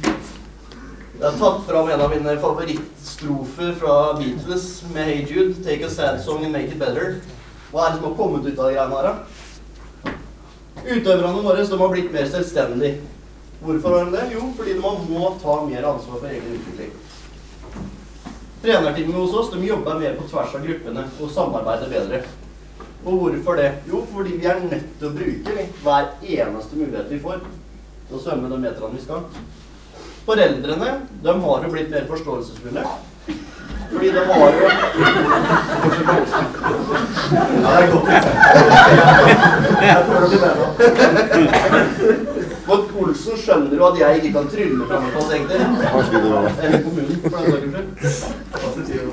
Jeg 0.04 1.26
har 1.26 1.38
tatt 1.40 1.66
fram 1.66 1.90
en 1.90 2.02
av 2.04 2.14
mine 2.14 2.38
favorittstrofer 2.44 3.74
fra 3.82 3.98
Beatles 4.20 4.84
med 4.94 5.10
Hey 5.10 5.26
Jude. 5.26 5.64
Take 5.66 5.86
a 5.88 5.90
sad 5.90 6.22
song 6.22 6.46
and 6.46 6.54
make 6.54 6.70
it 6.70 6.78
better. 6.78 7.22
Hva 7.74 7.88
er 7.88 7.96
det 7.96 7.98
som 7.98 8.06
har 8.06 8.18
kommet 8.18 8.46
ut 8.46 8.60
av 8.60 8.68
de 8.68 8.76
greiene 8.76 8.98
her, 9.00 9.08
da? 9.08 10.14
Utøverne 10.84 11.42
våre 11.42 11.64
de 11.66 11.80
har 11.80 11.90
blitt 11.90 12.12
mer 12.14 12.28
selvstendige. 12.30 13.00
Hvorfor 13.64 13.96
har 13.96 14.06
de 14.06 14.14
det? 14.14 14.28
Jo, 14.36 14.44
fordi 14.58 14.76
de 14.78 14.82
må 14.84 15.32
ta 15.42 15.56
mer 15.66 15.88
ansvar 15.90 16.20
for 16.20 16.30
egen 16.30 16.54
utvikling. 16.60 16.92
Trenerteamet 18.62 19.18
hos 19.18 19.34
oss 19.40 19.50
de 19.56 19.66
jobber 19.66 19.98
mer 20.00 20.14
på 20.20 20.28
tvers 20.30 20.54
av 20.54 20.68
gruppene 20.68 21.08
og 21.18 21.32
samarbeider 21.34 21.90
bedre. 21.96 22.22
Og 23.06 23.18
hvorfor 23.24 23.58
det? 23.58 23.72
Jo, 23.90 24.04
fordi 24.14 24.38
vi 24.38 24.52
er 24.52 24.62
nødt 24.68 24.94
til 25.00 25.10
å 25.10 25.16
bruke 25.18 25.66
hver 25.84 26.12
eneste 26.22 26.78
mulighet 26.78 27.10
vi 27.10 27.24
får 27.26 27.42
til 27.42 28.20
å 28.20 28.22
svømme 28.22 28.52
de 28.54 28.62
meterne 28.68 29.00
vi 29.00 29.02
skal. 29.08 29.26
Foreldrene 30.28 30.94
de 31.26 31.36
har 31.48 31.66
jo 31.66 31.74
blitt 31.74 31.90
mer 31.92 32.06
forståelsesfulle. 32.12 32.86
Fordi 33.94 34.10
de 34.10 34.22
har 34.30 34.48
jo 34.60 34.66
Ja, 37.64 37.70
det 37.70 37.80
er 37.84 37.88
godt. 37.92 38.06
Det. 38.12 38.20
For 42.66 42.78
Olsen 43.04 43.36
skjønner 43.38 43.76
jo 43.78 43.84
at 43.90 43.98
jeg 44.00 44.12
ikke 44.20 44.32
kan 44.38 44.48
trylle 44.52 44.86
fram 44.88 45.04
et 45.08 45.14
basseng 45.18 45.44
til. 45.50 45.60
Eller 46.64 46.80
kommunen, 46.84 47.18
for 47.24 47.38
den 47.52 47.72
saks 48.14 48.80
skyld. 48.88 49.10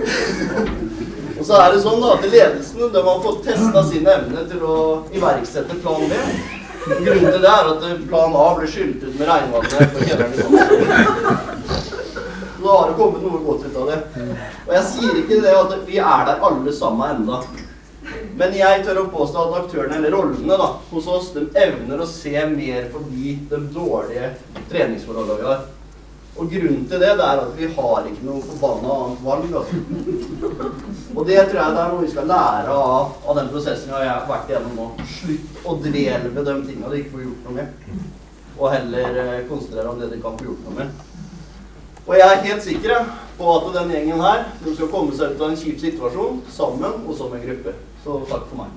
Og 1.41 1.45
så 1.47 1.55
er 1.57 1.69
det 1.73 1.81
sånn 1.83 2.03
da, 2.05 2.09
at 2.15 2.25
ledelsen 2.29 2.93
de 2.95 3.01
har 3.09 3.23
fått 3.25 3.41
testa 3.47 3.81
sin 3.89 4.07
evne 4.15 4.41
til 4.51 4.61
å 4.61 4.77
iverksette 5.17 5.75
plan 5.83 6.03
B. 6.11 6.13
Grunnen 6.91 7.33
til 7.33 7.43
det 7.45 7.53
er 7.53 7.65
at 7.73 7.83
plan 8.11 8.33
A 8.37 8.47
ble 8.59 8.67
skylt 8.71 9.01
ut 9.05 9.15
med 9.19 9.27
regnvannet 9.29 9.81
Da 12.61 12.77
har 12.77 12.91
det 12.91 12.97
kommet 12.99 13.25
noe 13.25 13.41
godt 13.45 13.67
ut 13.67 13.77
av 13.81 13.91
det. 13.91 13.99
Og 14.67 14.73
jeg 14.77 14.87
sier 14.93 15.19
ikke 15.23 15.41
det 15.45 15.57
at 15.57 15.75
vi 15.89 15.99
er 16.03 16.25
der 16.29 16.47
alle 16.51 16.75
sammen 16.77 17.17
enda. 17.17 17.41
Men 18.37 18.55
jeg 18.57 18.85
tør 18.85 19.03
å 19.03 19.11
påstå 19.13 19.43
at 19.43 19.59
aktørene, 19.65 19.99
eller 19.99 20.15
rollene 20.17 20.57
da, 20.59 20.71
hos 20.91 21.09
oss, 21.11 21.33
de 21.35 21.47
evner 21.61 22.01
å 22.01 22.09
se 22.09 22.33
mer 22.53 22.89
forbi 22.93 23.37
de 23.51 23.61
dårlige 23.75 24.33
treningsforholdene 24.71 25.39
vi 25.41 25.49
har. 25.49 25.69
Og 26.41 26.49
grunnen 26.49 26.87
til 26.89 27.03
det, 27.03 27.11
det 27.19 27.27
er 27.27 27.43
at 27.43 27.53
vi 27.59 27.69
har 27.75 28.07
ikke 28.09 28.25
noe 28.25 28.41
forbanna 28.47 28.97
annet 29.05 29.25
valg. 29.27 29.51
Altså. 29.61 29.81
Og 31.17 31.27
det 31.29 31.39
tror 31.51 31.61
jeg 31.61 31.75
det 31.77 31.83
er 31.83 31.93
noe 31.93 32.05
vi 32.05 32.13
skal 32.15 32.31
lære 32.31 32.77
av, 32.77 33.13
av 33.27 33.41
den 33.41 33.51
prosessen 33.53 33.93
jeg 33.93 34.09
har 34.09 34.29
vært 34.31 34.53
igjennom 34.53 34.79
nå. 34.79 34.89
Slutt 35.19 35.61
å 35.67 35.77
dvele 35.83 36.33
ved 36.33 36.49
de 36.49 36.57
tingene 36.71 36.93
du 36.93 36.99
ikke 37.01 37.17
får 37.17 37.27
gjort 37.27 37.47
noe 37.49 37.59
med. 37.59 38.01
Og 38.57 38.67
heller 38.73 39.23
eh, 39.25 39.47
konsentrere 39.51 39.93
om 39.93 40.01
det 40.01 40.13
du 40.15 40.19
kan 40.23 40.39
få 40.39 40.49
gjort 40.49 40.69
noe 40.69 40.79
med. 40.79 41.10
Og 42.11 42.17
jeg 42.19 42.27
er 42.27 42.41
helt 42.43 42.65
sikker 42.65 43.05
på 43.39 43.51
at 43.57 43.67
den 43.75 43.91
gjengen 43.95 44.21
her 44.21 44.41
de 44.65 44.73
skal 44.75 44.89
komme 44.91 45.15
seg 45.15 45.37
ut 45.37 45.45
av 45.45 45.53
en 45.53 45.61
kjip 45.61 45.79
situasjon 45.79 46.41
sammen 46.51 47.05
og 47.07 47.15
som 47.15 47.37
en 47.37 47.45
gruppe. 47.45 47.77
Så 48.03 48.17
takk 48.27 48.49
for 48.51 48.57
meg. 48.65 48.71